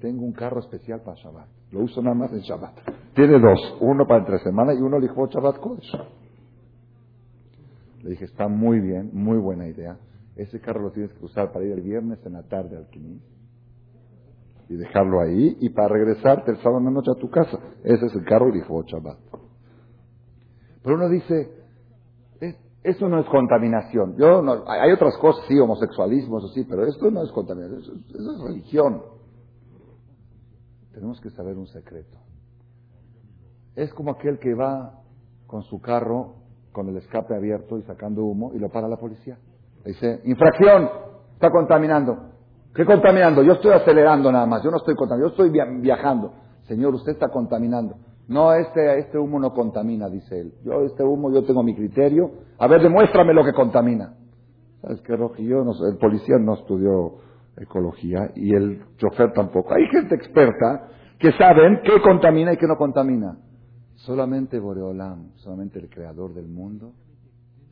[0.00, 2.74] tengo un carro especial para Shabbat, lo uso nada más en Shabbat.
[3.14, 5.92] Tiene dos, uno para entre semana y uno dijo Shabbat Kodesh.
[8.02, 9.98] Le dije, está muy bien, muy buena idea.
[10.36, 13.20] Ese carro lo tienes que usar para ir el viernes en la tarde al Quiní
[14.68, 17.58] y dejarlo ahí y para regresarte el sábado en la noche a tu casa.
[17.82, 19.18] Ese es el carro dijo oh, Shabbat.
[20.82, 21.58] Pero uno dice,
[22.82, 24.16] eso no es contaminación.
[24.16, 28.32] Yo no, hay otras cosas, sí, homosexualismo, eso sí, pero esto no es contaminación, eso
[28.32, 29.02] es religión.
[30.98, 32.18] Tenemos que saber un secreto.
[33.76, 35.00] Es como aquel que va
[35.46, 36.34] con su carro
[36.72, 39.38] con el escape abierto y sacando humo y lo para la policía.
[39.84, 40.90] Dice, infracción,
[41.34, 42.30] está contaminando.
[42.74, 43.44] ¿Qué contaminando?
[43.44, 46.32] Yo estoy acelerando nada más, yo no estoy contaminando, yo estoy viajando.
[46.66, 47.94] Señor, usted está contaminando.
[48.26, 50.54] No, este, este humo no contamina, dice él.
[50.64, 52.28] Yo, este humo, yo tengo mi criterio.
[52.58, 54.16] A ver, demuéstrame lo que contamina.
[54.82, 55.44] ¿Sabes qué, Roji?
[55.44, 57.27] No, el policía no estudió
[57.60, 59.74] ecología y el chofer tampoco.
[59.74, 60.88] Hay gente experta
[61.18, 63.38] que saben qué contamina y qué no contamina.
[63.96, 66.92] Solamente Boreolam, solamente el creador del mundo,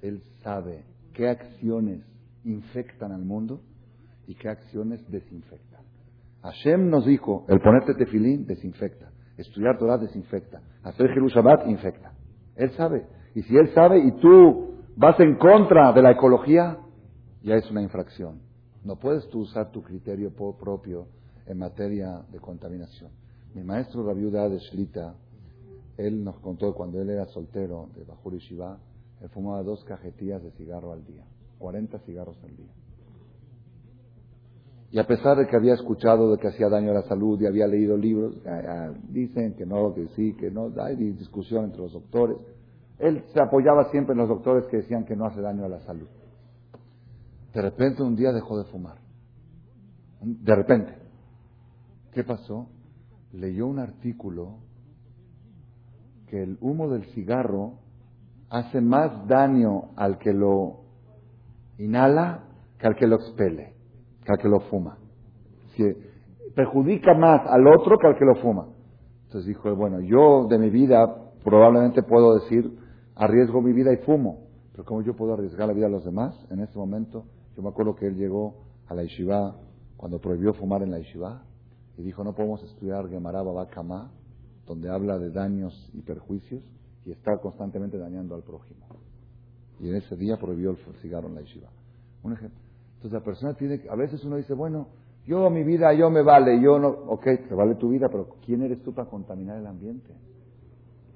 [0.02, 0.84] él sabe
[1.14, 2.04] qué acciones
[2.44, 3.60] infectan al mundo
[4.26, 5.84] y qué acciones desinfectan.
[6.42, 12.12] Hashem nos dijo, el ponerte tefilín desinfecta, estudiar Torah desinfecta, hacer Jerusalén infecta.
[12.56, 13.06] Él sabe.
[13.34, 16.78] Y si él sabe y tú vas en contra de la ecología,
[17.42, 18.45] ya es una infracción.
[18.86, 21.08] No puedes tú usar tu criterio propio
[21.44, 23.10] en materia de contaminación.
[23.52, 25.12] Mi maestro la viuda de Shlita,
[25.96, 28.78] él nos contó cuando él era soltero de Bajur y Shiva,
[29.20, 31.24] él fumaba dos cajetillas de cigarro al día,
[31.58, 32.70] 40 cigarros al día.
[34.92, 37.46] Y a pesar de que había escuchado de que hacía daño a la salud y
[37.46, 38.36] había leído libros,
[39.08, 42.36] dicen que no, que sí, que no, hay discusión entre los doctores.
[43.00, 45.80] Él se apoyaba siempre en los doctores que decían que no hace daño a la
[45.80, 46.06] salud.
[47.56, 48.98] De repente un día dejó de fumar.
[50.20, 50.92] De repente.
[52.12, 52.68] ¿Qué pasó?
[53.32, 54.58] Leyó un artículo
[56.28, 57.78] que el humo del cigarro
[58.50, 60.82] hace más daño al que lo
[61.78, 62.44] inhala
[62.78, 63.72] que al que lo expele,
[64.22, 64.98] que al que lo fuma.
[66.54, 68.66] perjudica más al otro que al que lo fuma.
[69.24, 72.70] Entonces dijo, bueno, yo de mi vida probablemente puedo decir,
[73.14, 74.40] arriesgo mi vida y fumo,
[74.72, 77.24] pero ¿cómo yo puedo arriesgar la vida de los demás en este momento?
[77.56, 78.54] Yo me acuerdo que él llegó
[78.86, 79.56] a la yeshiva
[79.96, 81.42] cuando prohibió fumar en la yeshiva
[81.96, 84.10] y dijo, no podemos estudiar Gemara Babakama,
[84.66, 86.62] donde habla de daños y perjuicios,
[87.06, 88.84] y está constantemente dañando al prójimo.
[89.80, 91.68] Y en ese día prohibió el cigarro en la yeshiva.
[92.22, 92.58] Un ejemplo.
[92.96, 94.88] Entonces la persona tiene, a veces uno dice, bueno,
[95.26, 98.62] yo mi vida, yo me vale, yo no, ok, te vale tu vida, pero ¿quién
[98.62, 100.14] eres tú para contaminar el ambiente?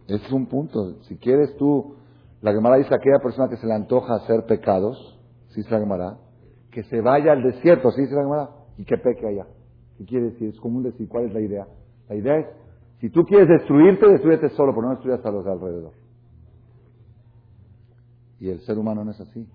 [0.09, 1.03] Es un punto.
[1.05, 1.97] Si quieres tú,
[2.41, 5.18] la Gemara dice a aquella persona que se le antoja hacer pecados,
[5.51, 6.18] si se la Gemara,
[6.70, 9.46] que se vaya al desierto, si se la Gemara, y que peque allá.
[9.98, 10.48] ¿Qué quiere decir?
[10.48, 11.66] Es común decir, ¿cuál es la idea?
[12.08, 12.46] La idea es
[13.00, 15.92] si tú quieres destruirte, destruyete solo, pero no destruyas a los de alrededor.
[18.38, 19.48] Y el ser humano no es así.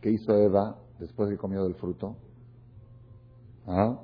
[0.00, 2.16] ¿Qué hizo Eva después de que comió del fruto?
[3.66, 4.00] ¿Ah?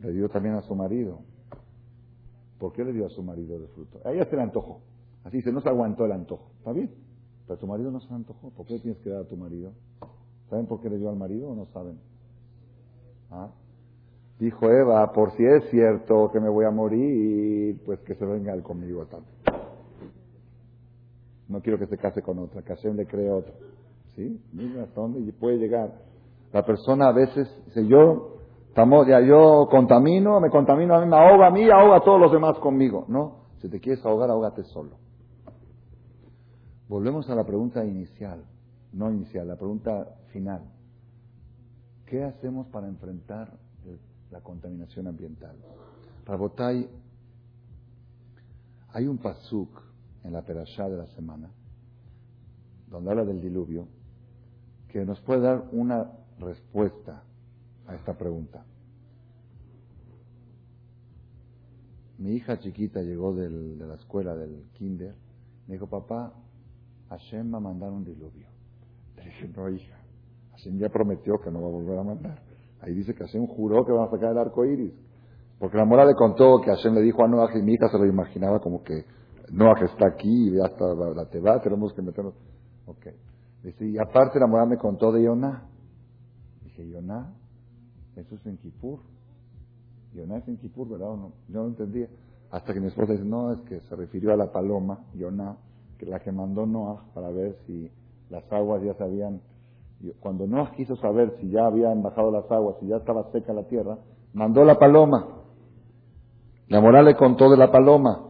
[0.00, 1.20] Le dio también a su marido.
[2.58, 4.00] ¿Por qué le dio a su marido del fruto?
[4.04, 4.80] A ella se le antojó.
[5.24, 6.50] Así dice, no se aguantó el antojo.
[6.58, 6.92] ¿Está bien?
[7.46, 8.50] Pero tu marido no se antojó.
[8.50, 9.72] ¿Por qué le tienes que dar a tu marido?
[10.52, 11.98] ¿Saben por qué le dio al marido o no saben?
[13.30, 13.48] ¿Ah?
[14.38, 18.52] Dijo Eva, por si es cierto que me voy a morir, pues que se venga
[18.52, 19.34] él conmigo también.
[21.48, 23.54] No quiero que se case con otra, que Hashem le cree otra.
[24.14, 24.42] ¿Sí?
[24.52, 25.90] Mira hasta dónde puede llegar.
[26.52, 28.36] La persona a veces dice, yo,
[28.76, 32.30] ya yo contamino, me contamino a mí, me ahoga a mí, ahoga a todos los
[32.30, 33.06] demás conmigo.
[33.08, 34.98] No, si te quieres ahogar, ahógate solo.
[36.90, 38.44] Volvemos a la pregunta inicial,
[38.92, 40.62] no inicial, la pregunta final.
[42.06, 43.58] ¿Qué hacemos para enfrentar
[44.32, 45.54] la contaminación ambiental.
[46.24, 46.88] Rabotay,
[48.88, 49.82] hay un pasuk
[50.24, 51.50] en la perashá de la semana,
[52.88, 53.86] donde habla del diluvio,
[54.88, 57.22] que nos puede dar una respuesta
[57.86, 58.64] a esta pregunta.
[62.18, 65.14] Mi hija chiquita llegó de la escuela del kinder,
[65.66, 66.32] me dijo, papá,
[67.08, 68.46] Hashem va a mandar un diluvio.
[69.16, 69.98] Le dije, no, hija,
[70.62, 72.42] Hashem ya prometió que no va a volver a mandar.
[72.80, 74.92] Ahí dice que Hashem juró que va a sacar el arco iris.
[75.58, 77.98] Porque la mora le contó que Hashem le dijo a Noah y mi hija se
[77.98, 79.04] lo imaginaba como que
[79.52, 82.34] Noah está aquí y ya está la teba, tenemos que meternos.
[82.86, 83.06] Ok.
[83.62, 85.68] Dice, y aparte la mora me contó de Yonah.
[86.64, 87.32] Dije, Yonah,
[88.16, 89.00] eso es en Kippur.
[90.14, 91.14] Yonah es en Kippur, ¿verdad?
[91.16, 91.32] no?
[91.48, 92.08] Yo no entendía.
[92.50, 95.56] Hasta que mi esposa dice, no, es que se refirió a la paloma, Yonah,
[95.98, 97.90] que la que mandó Noah para ver si
[98.30, 99.40] las aguas ya se habían...
[100.20, 103.64] Cuando Noah quiso saber si ya habían bajado las aguas, si ya estaba seca la
[103.64, 103.98] tierra,
[104.32, 105.26] mandó la paloma.
[106.68, 108.28] La moral le contó de la paloma.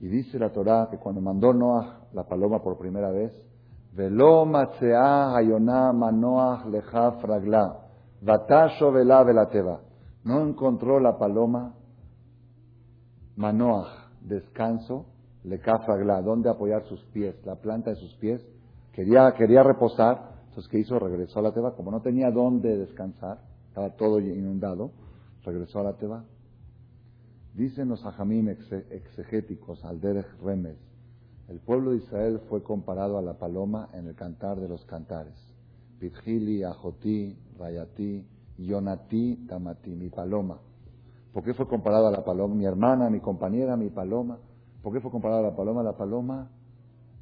[0.00, 3.32] Y dice la Torá que cuando mandó Noah la paloma por primera vez,
[3.92, 4.46] Velo
[6.70, 7.76] leja fragla,
[8.22, 9.80] vatasho vela velateva.
[10.22, 11.74] No encontró la paloma
[13.36, 13.88] manoach,
[14.20, 15.06] descanso,
[15.44, 18.46] leja fragla, donde apoyar sus pies, la planta de sus pies.
[18.92, 20.98] Quería, quería reposar, entonces ¿qué hizo?
[20.98, 21.76] Regresó a la teba.
[21.76, 23.38] Como no tenía dónde descansar,
[23.68, 24.90] estaba todo inundado,
[25.44, 26.24] regresó a la teba.
[27.54, 30.76] Dicen los ajamim exegéticos, al Derech Remes,
[31.48, 35.34] el pueblo de Israel fue comparado a la paloma en el cantar de los cantares.
[36.00, 38.26] Pitjili, Ajoti, Rayati,
[38.58, 40.58] Yonati, Tamati, mi paloma.
[41.32, 42.56] ¿Por qué fue comparado a la paloma?
[42.56, 44.38] Mi hermana, mi compañera, mi paloma.
[44.82, 45.84] ¿Por qué fue comparado a la paloma?
[45.84, 46.50] La paloma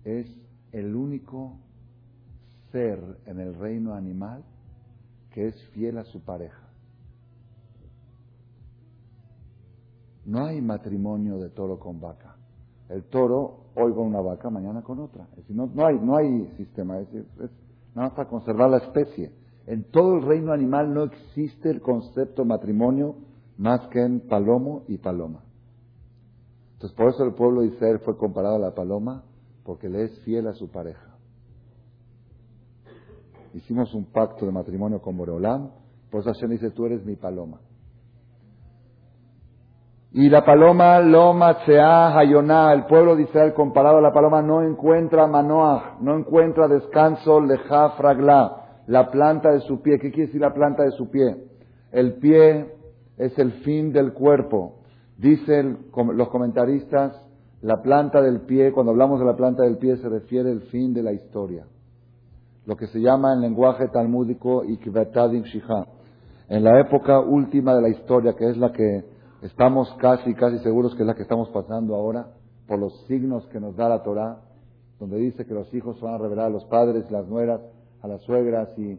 [0.04, 0.26] es
[0.72, 1.58] el único
[2.72, 4.44] ser en el reino animal
[5.30, 6.68] que es fiel a su pareja.
[10.24, 12.36] No hay matrimonio de toro con vaca.
[12.88, 15.26] El toro hoy con una vaca, mañana con otra.
[15.32, 17.08] Es decir, no, hay, no hay sistema, es,
[17.94, 19.32] nada más para conservar la especie.
[19.66, 23.16] En todo el reino animal no existe el concepto matrimonio
[23.58, 25.44] más que en palomo y paloma.
[26.74, 29.24] Entonces, por eso el pueblo de Israel fue comparado a la paloma,
[29.64, 31.07] porque le es fiel a su pareja.
[33.58, 35.70] Hicimos un pacto de matrimonio con Boreolam,
[36.12, 37.58] por eso Hashem dice, tú eres mi paloma.
[40.12, 44.62] Y la paloma Loma Tsea Hayoná, el pueblo de Israel comparado a la paloma no
[44.62, 49.98] encuentra manoah, no encuentra descanso leja fragla, la planta de su pie.
[49.98, 51.36] ¿Qué quiere decir la planta de su pie?
[51.90, 52.74] El pie
[53.16, 54.82] es el fin del cuerpo.
[55.16, 57.20] Dicen los comentaristas,
[57.60, 60.94] la planta del pie, cuando hablamos de la planta del pie se refiere al fin
[60.94, 61.66] de la historia.
[62.68, 65.86] Lo que se llama en lenguaje talmúdico Ikvetadim Shihá.
[66.48, 70.96] En la época última de la historia, que es la que Estamos casi, casi seguros
[70.96, 72.26] que es la que estamos pasando ahora
[72.66, 74.40] por los signos que nos da la Torah,
[74.98, 77.60] donde dice que los hijos van a revelar a los padres, las nueras,
[78.02, 78.98] a las suegras y,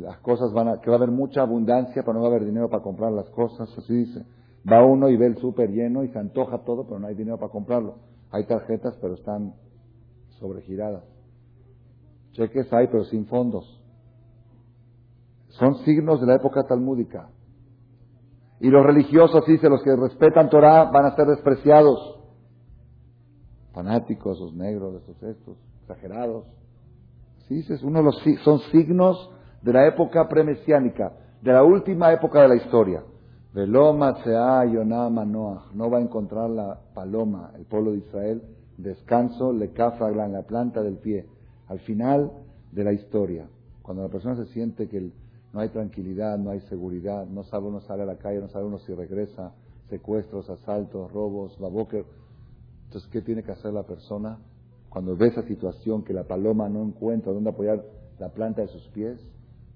[0.00, 2.46] las cosas van a, que va a haber mucha abundancia, pero no va a haber
[2.46, 4.24] dinero para comprar las cosas, así dice.
[4.66, 7.36] Va uno y ve el súper lleno y se antoja todo, pero no hay dinero
[7.36, 7.96] para comprarlo.
[8.30, 9.52] Hay tarjetas, pero están
[10.38, 11.04] sobregiradas.
[12.32, 13.80] Cheques hay, pero sin fondos.
[15.48, 17.28] Son signos de la época talmúdica.
[18.60, 22.20] Y los religiosos, dice, los que respetan Torah van a ser despreciados.
[23.72, 26.44] Fanáticos, los negros, estos, estos, exagerados.
[27.48, 29.30] Sí, dices, uno de los, son signos
[29.62, 31.12] de la época premesiánica,
[31.42, 33.02] de la última época de la historia.
[33.52, 38.42] Veloma sea Yonah No va a encontrar la paloma, el pueblo de Israel,
[38.76, 41.26] descanso, le cafragla en la planta del pie.
[41.70, 42.32] Al final
[42.72, 43.46] de la historia,
[43.80, 45.12] cuando la persona se siente que
[45.52, 48.64] no hay tranquilidad, no hay seguridad, no sabe uno salir a la calle, no sabe
[48.64, 49.52] uno si regresa,
[49.88, 52.04] secuestros, asaltos, robos, baboque.
[52.86, 54.38] Entonces, ¿qué tiene que hacer la persona
[54.88, 57.84] cuando ve esa situación que la paloma no encuentra dónde apoyar
[58.18, 59.24] la planta de sus pies?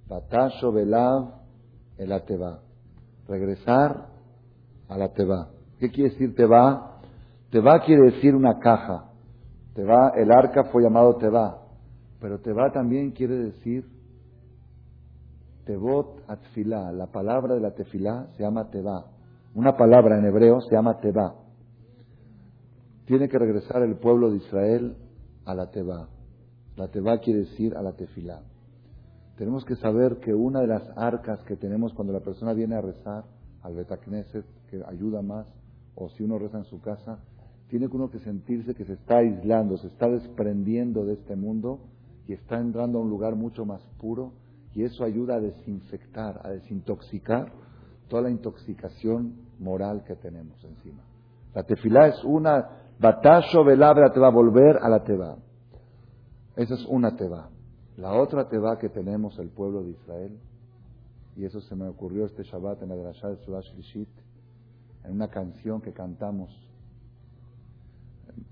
[0.09, 1.43] Batasho velav
[1.97, 2.59] el ateba.
[3.29, 4.09] Regresar
[4.89, 5.51] a la teba.
[5.79, 6.99] ¿Qué quiere decir teba?
[7.51, 9.13] Teba quiere decir una caja.
[9.75, 11.64] Teba, el arca fue llamado teba.
[12.25, 13.85] Pero teba también quiere decir
[15.67, 19.11] Tevot Atfilá, la palabra de la tefilá se llama Teba.
[19.55, 21.35] Una palabra en hebreo se llama Teba.
[23.05, 24.97] Tiene que regresar el pueblo de Israel
[25.45, 26.09] a la Teba.
[26.77, 28.41] La Teba quiere decir a la tefilá.
[29.37, 32.81] Tenemos que saber que una de las arcas que tenemos cuando la persona viene a
[32.81, 33.25] rezar
[33.61, 35.47] al Betacneset, que ayuda más,
[35.95, 37.19] o si uno reza en su casa,
[37.69, 41.81] tiene que uno que sentirse que se está aislando, se está desprendiendo de este mundo
[42.27, 44.33] y está entrando a un lugar mucho más puro
[44.75, 47.53] y eso ayuda a desinfectar, a desintoxicar
[48.09, 51.03] toda la intoxicación moral que tenemos encima.
[51.55, 52.69] La tefilá es una,
[52.99, 55.37] batasho velabra te va a volver a la teba.
[56.57, 57.49] Esa es una teba.
[57.97, 60.39] La otra teba que tenemos el pueblo de Israel,
[61.37, 64.09] y eso se me ocurrió este Shabbat en la Drashá de Surash Lishit,
[65.05, 66.51] en una canción que cantamos.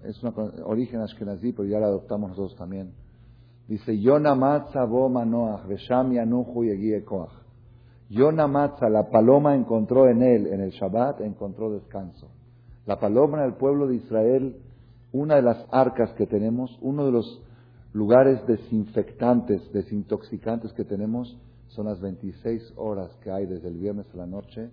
[0.02, 0.32] Es una
[0.64, 2.92] origen ashkenazí, pero ya la adoptamos nosotros también.
[3.72, 7.32] Dice, Yonamatza bo manoach, vesham yanuhu yegie koach.
[8.10, 12.28] Yonamatza, la paloma encontró en él, en el Shabbat, encontró descanso.
[12.84, 14.56] La paloma en el pueblo de Israel,
[15.12, 17.42] una de las arcas que tenemos, uno de los
[17.94, 21.34] lugares desinfectantes, desintoxicantes que tenemos,
[21.68, 24.68] son las 26 horas que hay desde el viernes a la noche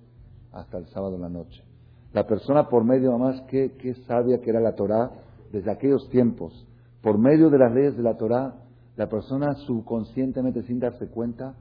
[0.51, 1.63] hasta el sábado en la noche.
[2.11, 5.09] La persona por medio, más que, que sabia que era la Torah,
[5.53, 6.67] desde aquellos tiempos,
[7.01, 8.55] por medio de las leyes de la Torah,
[8.99, 11.55] la persona subconscientemente, sin darse cuenta,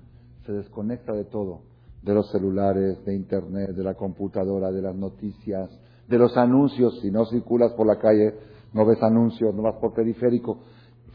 [0.45, 1.61] se desconecta de todo,
[2.03, 5.71] de los celulares, de internet, de la computadora, de las noticias,
[6.09, 6.99] de los anuncios.
[7.01, 8.35] Si no circulas por la calle,
[8.73, 10.59] no ves anuncios, no vas por periférico.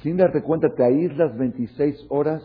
[0.02, 2.42] Sin darte cuenta, te aíslas 26 horas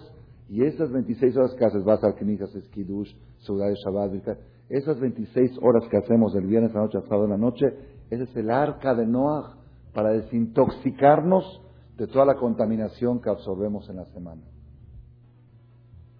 [0.48, 4.38] y esas 26 horas que haces, vas al Knigas, Esquidush, Ciudad de Shabbat,
[4.70, 7.64] esas 26 horas que hacemos del viernes a la noche a sábado la noche,
[8.10, 9.54] ese es el arca de Noah
[9.94, 11.67] para desintoxicarnos
[11.98, 14.42] de toda la contaminación que absorbemos en la semana.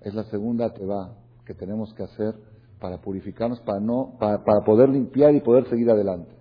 [0.01, 1.17] Es la segunda teba
[1.47, 2.35] que tenemos que hacer
[2.81, 6.35] para purificarnos, para, no, para, para poder limpiar y poder seguir adelante.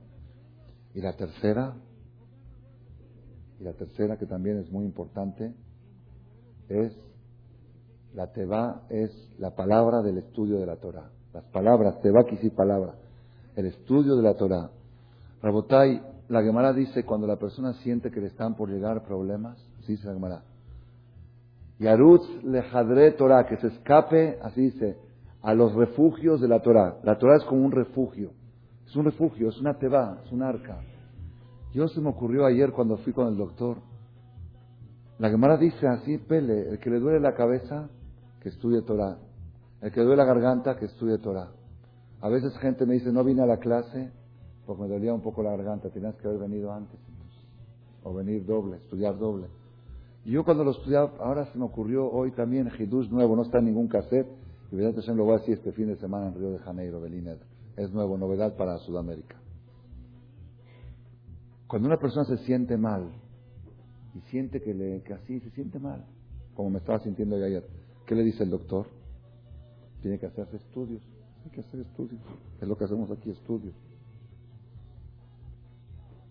[0.95, 1.75] Y la tercera,
[3.59, 5.53] y la tercera que también es muy importante,
[6.67, 6.97] es
[8.15, 11.11] la teba es la palabra del estudio de la Torah.
[11.31, 12.95] Las palabras, teba y palabra.
[13.55, 14.71] El estudio de la Torah.
[15.43, 19.93] Rabotai, la Gemara dice cuando la persona siente que le están por llegar problemas, así
[19.93, 20.41] dice la Gemara.
[21.80, 24.97] Yarutz lejadre Torah, que se escape, así dice,
[25.41, 26.97] a los refugios de la Torah.
[27.03, 28.32] La Torah es como un refugio.
[28.86, 30.80] Es un refugio, es una teba, es un arca.
[31.73, 33.78] Yo se me ocurrió ayer cuando fui con el doctor.
[35.19, 37.89] La Gemara dice así, Pele, el que le duele la cabeza,
[38.41, 39.17] que estudie Torah.
[39.82, 41.51] El que le duele la garganta, que estudie Torah.
[42.19, 44.11] A veces gente me dice, no vine a la clase
[44.68, 46.99] porque me dolía un poco la garganta, tenías que haber venido antes,
[48.03, 49.47] o venir doble, estudiar doble.
[50.26, 53.59] Y yo cuando lo estudiaba, ahora se me ocurrió hoy también, Hidush nuevo, no está
[53.59, 54.28] en ningún cassette,
[54.70, 57.39] y evidentemente lo voy a decir este fin de semana en Río de Janeiro, Belínez.
[57.78, 59.38] Es nuevo, novedad para Sudamérica.
[61.68, 63.09] Cuando una persona se siente mal,
[64.15, 66.05] y siente que, le, que así se siente mal,
[66.55, 67.63] como me estaba sintiendo yo ayer,
[68.05, 68.88] ¿qué le dice el doctor?
[70.01, 71.01] Tiene que hacerse estudios.
[71.45, 72.22] Hay que hacer estudios.
[72.59, 73.74] Es lo que hacemos aquí, estudios.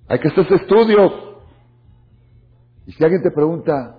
[0.09, 1.13] Hay que hacerse estudios.
[2.87, 3.99] Y si alguien te pregunta,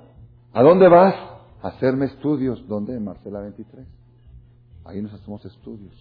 [0.54, 1.16] ¿a dónde vas?
[1.62, 2.66] A hacerme estudios.
[2.68, 2.96] ¿Dónde?
[2.96, 3.86] En Marcela 23.
[4.86, 5.94] Ahí nos hacemos estudios.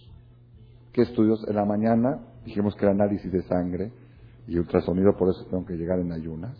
[0.93, 1.45] ¿Qué estudios?
[1.47, 3.91] En la mañana dijimos que era análisis de sangre
[4.47, 6.57] y ultrasonido, por eso tengo que llegar en ayunas.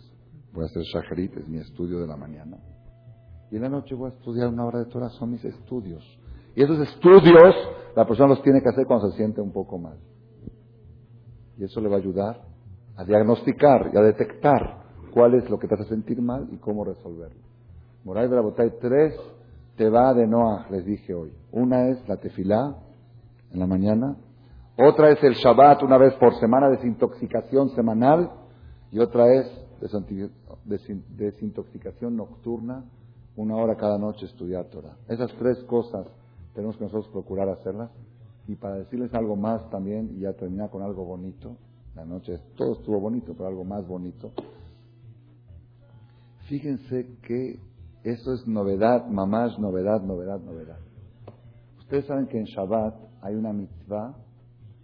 [0.52, 2.58] Voy a hacer shaharit, es mi estudio de la mañana.
[3.50, 6.04] Y en la noche voy a estudiar una hora de Torah, son mis estudios.
[6.54, 7.54] Y esos estudios
[7.96, 9.98] la persona los tiene que hacer cuando se siente un poco mal.
[11.56, 12.47] Y eso le va a ayudar
[12.98, 14.82] a diagnosticar y a detectar
[15.12, 17.40] cuál es lo que te hace sentir mal y cómo resolverlo.
[18.04, 19.14] Moray de la Botay, tres
[19.76, 21.32] te va de Noah, les dije hoy.
[21.52, 22.76] Una es la tefilá
[23.52, 24.16] en la mañana,
[24.76, 28.30] otra es el Shabbat una vez por semana, desintoxicación semanal,
[28.90, 29.46] y otra es
[31.08, 32.84] desintoxicación nocturna,
[33.36, 34.96] una hora cada noche estudiar Torah.
[35.08, 36.06] Esas tres cosas
[36.52, 37.90] tenemos que nosotros procurar hacerlas.
[38.48, 41.56] Y para decirles algo más también, y ya terminar con algo bonito,
[41.98, 44.30] la noche todo estuvo bonito, pero algo más bonito.
[46.48, 47.58] Fíjense que
[48.04, 50.78] eso es novedad, mamás, novedad, novedad, novedad.
[51.80, 54.14] Ustedes saben que en Shabbat hay una mitzvah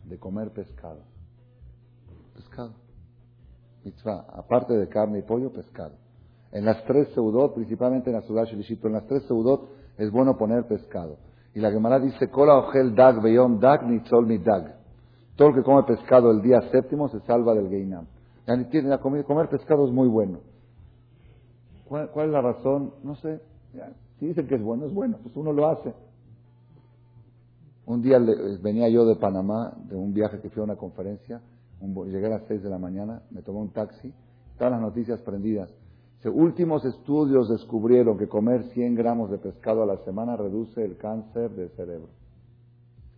[0.04, 1.02] de comer pescado.
[2.34, 2.72] Pescado.
[3.84, 5.94] Mitzvah, aparte de carne y pollo, pescado.
[6.50, 9.68] En las tres seudot, principalmente en la ciudad Shelishit, en las tres seudot
[9.98, 11.18] es bueno poner pescado.
[11.54, 14.83] Y la Gemara dice, Kola ojel dag beyom dag nitzol mi dag.
[15.36, 18.06] Todo el que come pescado el día séptimo se salva del Geinam.
[18.46, 20.38] Comer pescado es muy bueno.
[21.88, 22.92] ¿Cuál, es la razón?
[23.02, 23.40] No sé.
[24.18, 25.18] Si dicen que es bueno, es bueno.
[25.22, 25.92] Pues uno lo hace.
[27.86, 28.18] Un día
[28.62, 31.40] venía yo de Panamá, de un viaje que fui a una conferencia.
[31.80, 34.12] llegué a las seis de la mañana, me tomé un taxi.
[34.52, 35.68] Estaban las noticias prendidas.
[36.26, 41.50] últimos estudios descubrieron que comer 100 gramos de pescado a la semana reduce el cáncer
[41.50, 42.23] del cerebro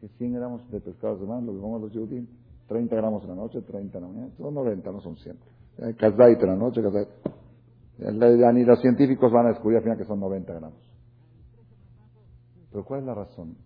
[0.01, 2.27] que 100 gramos de pescado semana, lo que comemos los judíos,
[2.69, 5.37] 30 gramos en la noche, 30 en la mañana, son 90, no son 100.
[5.97, 7.09] Kazait en la noche, kazait.
[7.99, 10.79] Ni los científicos van a descubrir al final que son 90 gramos.
[12.71, 13.57] Pero ¿cuál es la razón?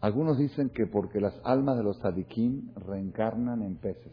[0.00, 4.12] Algunos dicen que porque las almas de los sadiquín reencarnan en peces.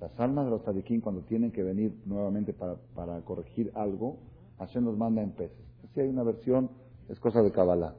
[0.00, 4.18] Las almas de los sadiquín cuando tienen que venir nuevamente para, para corregir algo,
[4.58, 5.64] Hashem los manda en peces.
[5.94, 6.68] Si hay una versión,
[7.08, 7.94] es cosa de Kabbalah.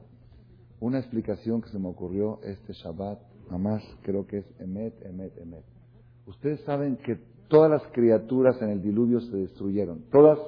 [0.80, 3.18] Una explicación que se me ocurrió este Shabbat,
[3.50, 5.64] más creo que es Emet, Emet, Emet.
[6.26, 10.38] Ustedes saben que todas las criaturas en el diluvio se destruyeron, todas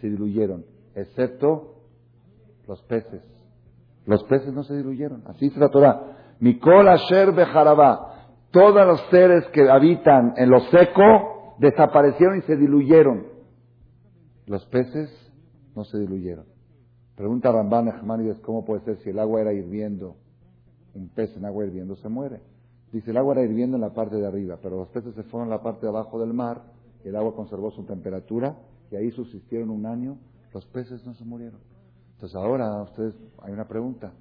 [0.00, 1.74] se diluyeron, excepto
[2.66, 3.22] Los peces.
[4.04, 5.22] Los peces no se diluyeron.
[5.26, 6.34] Así dice la Torah.
[6.40, 8.26] Mikol Asher Bejarabá.
[8.50, 13.26] Todos los seres que habitan en lo seco desaparecieron y se diluyeron.
[14.46, 15.10] Los peces
[15.74, 16.44] no se diluyeron.
[17.18, 20.14] Pregunta Ramban Ejmanides, ¿cómo puede ser si el agua era hirviendo?
[20.94, 22.40] Un pez en agua hirviendo se muere.
[22.92, 25.48] Dice, el agua era hirviendo en la parte de arriba, pero los peces se fueron
[25.48, 26.62] a la parte de abajo del mar,
[27.04, 28.56] y el agua conservó su temperatura,
[28.92, 30.16] y ahí subsistieron un año,
[30.54, 31.58] los peces no se murieron.
[32.14, 34.12] Entonces ahora, ustedes, hay una pregunta.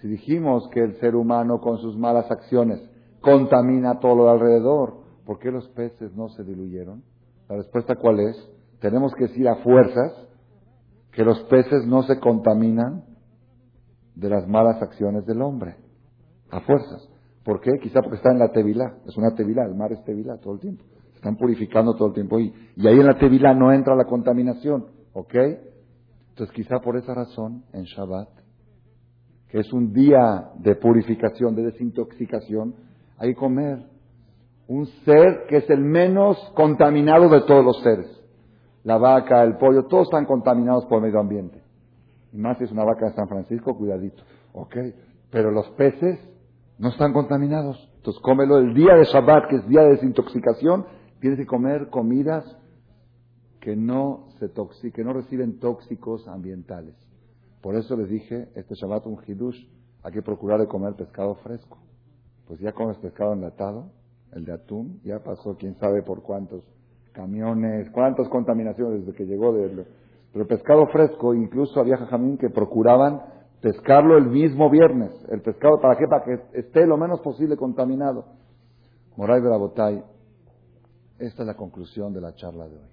[0.00, 2.80] Si dijimos que el ser humano con sus malas acciones
[3.20, 4.94] contamina todo lo alrededor,
[5.26, 7.02] ¿por qué los peces no se diluyeron?
[7.46, 8.36] La respuesta cuál es?
[8.80, 10.27] Tenemos que decir a fuerzas
[11.12, 13.04] que los peces no se contaminan
[14.14, 15.76] de las malas acciones del hombre.
[16.50, 17.08] A fuerzas.
[17.44, 17.70] ¿Por qué?
[17.80, 18.96] Quizá porque está en la Tevilá.
[19.06, 20.84] Es una Tevilá, el mar es Tevilá todo el tiempo.
[21.10, 22.38] Se están purificando todo el tiempo.
[22.38, 24.86] Y, y ahí en la Tevilá no entra la contaminación.
[25.12, 25.34] ¿Ok?
[26.30, 28.28] Entonces quizá por esa razón, en Shabbat,
[29.48, 32.74] que es un día de purificación, de desintoxicación,
[33.16, 33.78] hay que comer
[34.68, 38.06] un ser que es el menos contaminado de todos los seres.
[38.88, 41.60] La vaca, el pollo, todos están contaminados por el medio ambiente.
[42.32, 44.22] Y más si es una vaca de San Francisco, cuidadito.
[44.54, 44.76] ¿Ok?
[45.30, 46.18] Pero los peces
[46.78, 47.76] no están contaminados.
[47.96, 50.86] Entonces cómelo el día de Shabbat, que es día de desintoxicación,
[51.20, 52.46] tienes que comer comidas
[53.60, 54.50] que no se
[54.90, 56.94] que no reciben tóxicos ambientales.
[57.60, 59.68] Por eso les dije, este Shabbat un hidush,
[60.02, 61.76] hay que procurar de comer pescado fresco.
[62.46, 63.90] Pues ya comes pescado enlatado,
[64.32, 66.64] el de atún, ya pasó quién sabe por cuántos
[67.12, 69.86] camiones, cuántas contaminaciones desde que llegó de...
[70.32, 73.22] Pero pescado fresco, incluso había jajamín que procuraban
[73.60, 75.10] pescarlo el mismo viernes.
[75.30, 76.06] El pescado, ¿para qué?
[76.06, 78.24] Para que esté lo menos posible contaminado.
[79.16, 80.04] Moray Botay,
[81.18, 82.90] esta es la conclusión de la charla de hoy.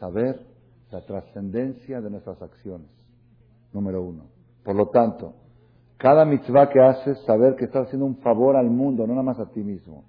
[0.00, 0.46] Saber
[0.90, 2.88] la trascendencia de nuestras acciones.
[3.72, 4.24] Número uno.
[4.64, 5.34] Por lo tanto,
[5.98, 9.38] cada mitzvah que haces, saber que estás haciendo un favor al mundo, no nada más
[9.40, 10.04] a ti mismo.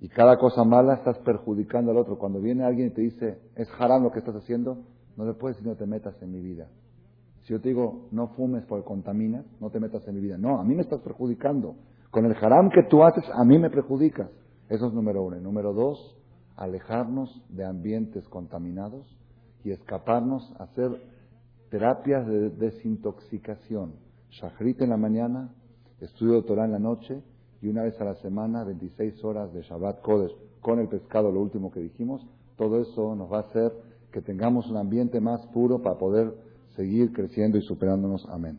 [0.00, 2.18] Y cada cosa mala estás perjudicando al otro.
[2.18, 4.78] Cuando viene alguien y te dice, es haram lo que estás haciendo,
[5.16, 6.68] no le puedes decir no te metas en mi vida.
[7.42, 10.36] Si yo te digo, no fumes porque contaminas, no te metas en mi vida.
[10.36, 11.76] No, a mí me estás perjudicando.
[12.10, 14.30] Con el haram que tú haces, a mí me perjudicas.
[14.68, 15.40] Eso es número uno.
[15.40, 16.18] Número dos,
[16.56, 19.06] alejarnos de ambientes contaminados
[19.64, 20.90] y escaparnos a hacer
[21.70, 23.94] terapias de desintoxicación.
[24.30, 25.54] Shahrit en la mañana,
[26.00, 27.22] estudio de Torah en la noche
[27.62, 31.40] y una vez a la semana, 26 horas de Shabbat Kodesh con el pescado, lo
[31.40, 32.26] último que dijimos.
[32.56, 33.72] Todo eso nos va a hacer
[34.12, 36.34] que tengamos un ambiente más puro para poder
[36.74, 38.26] seguir creciendo y superándonos.
[38.28, 38.58] Amén.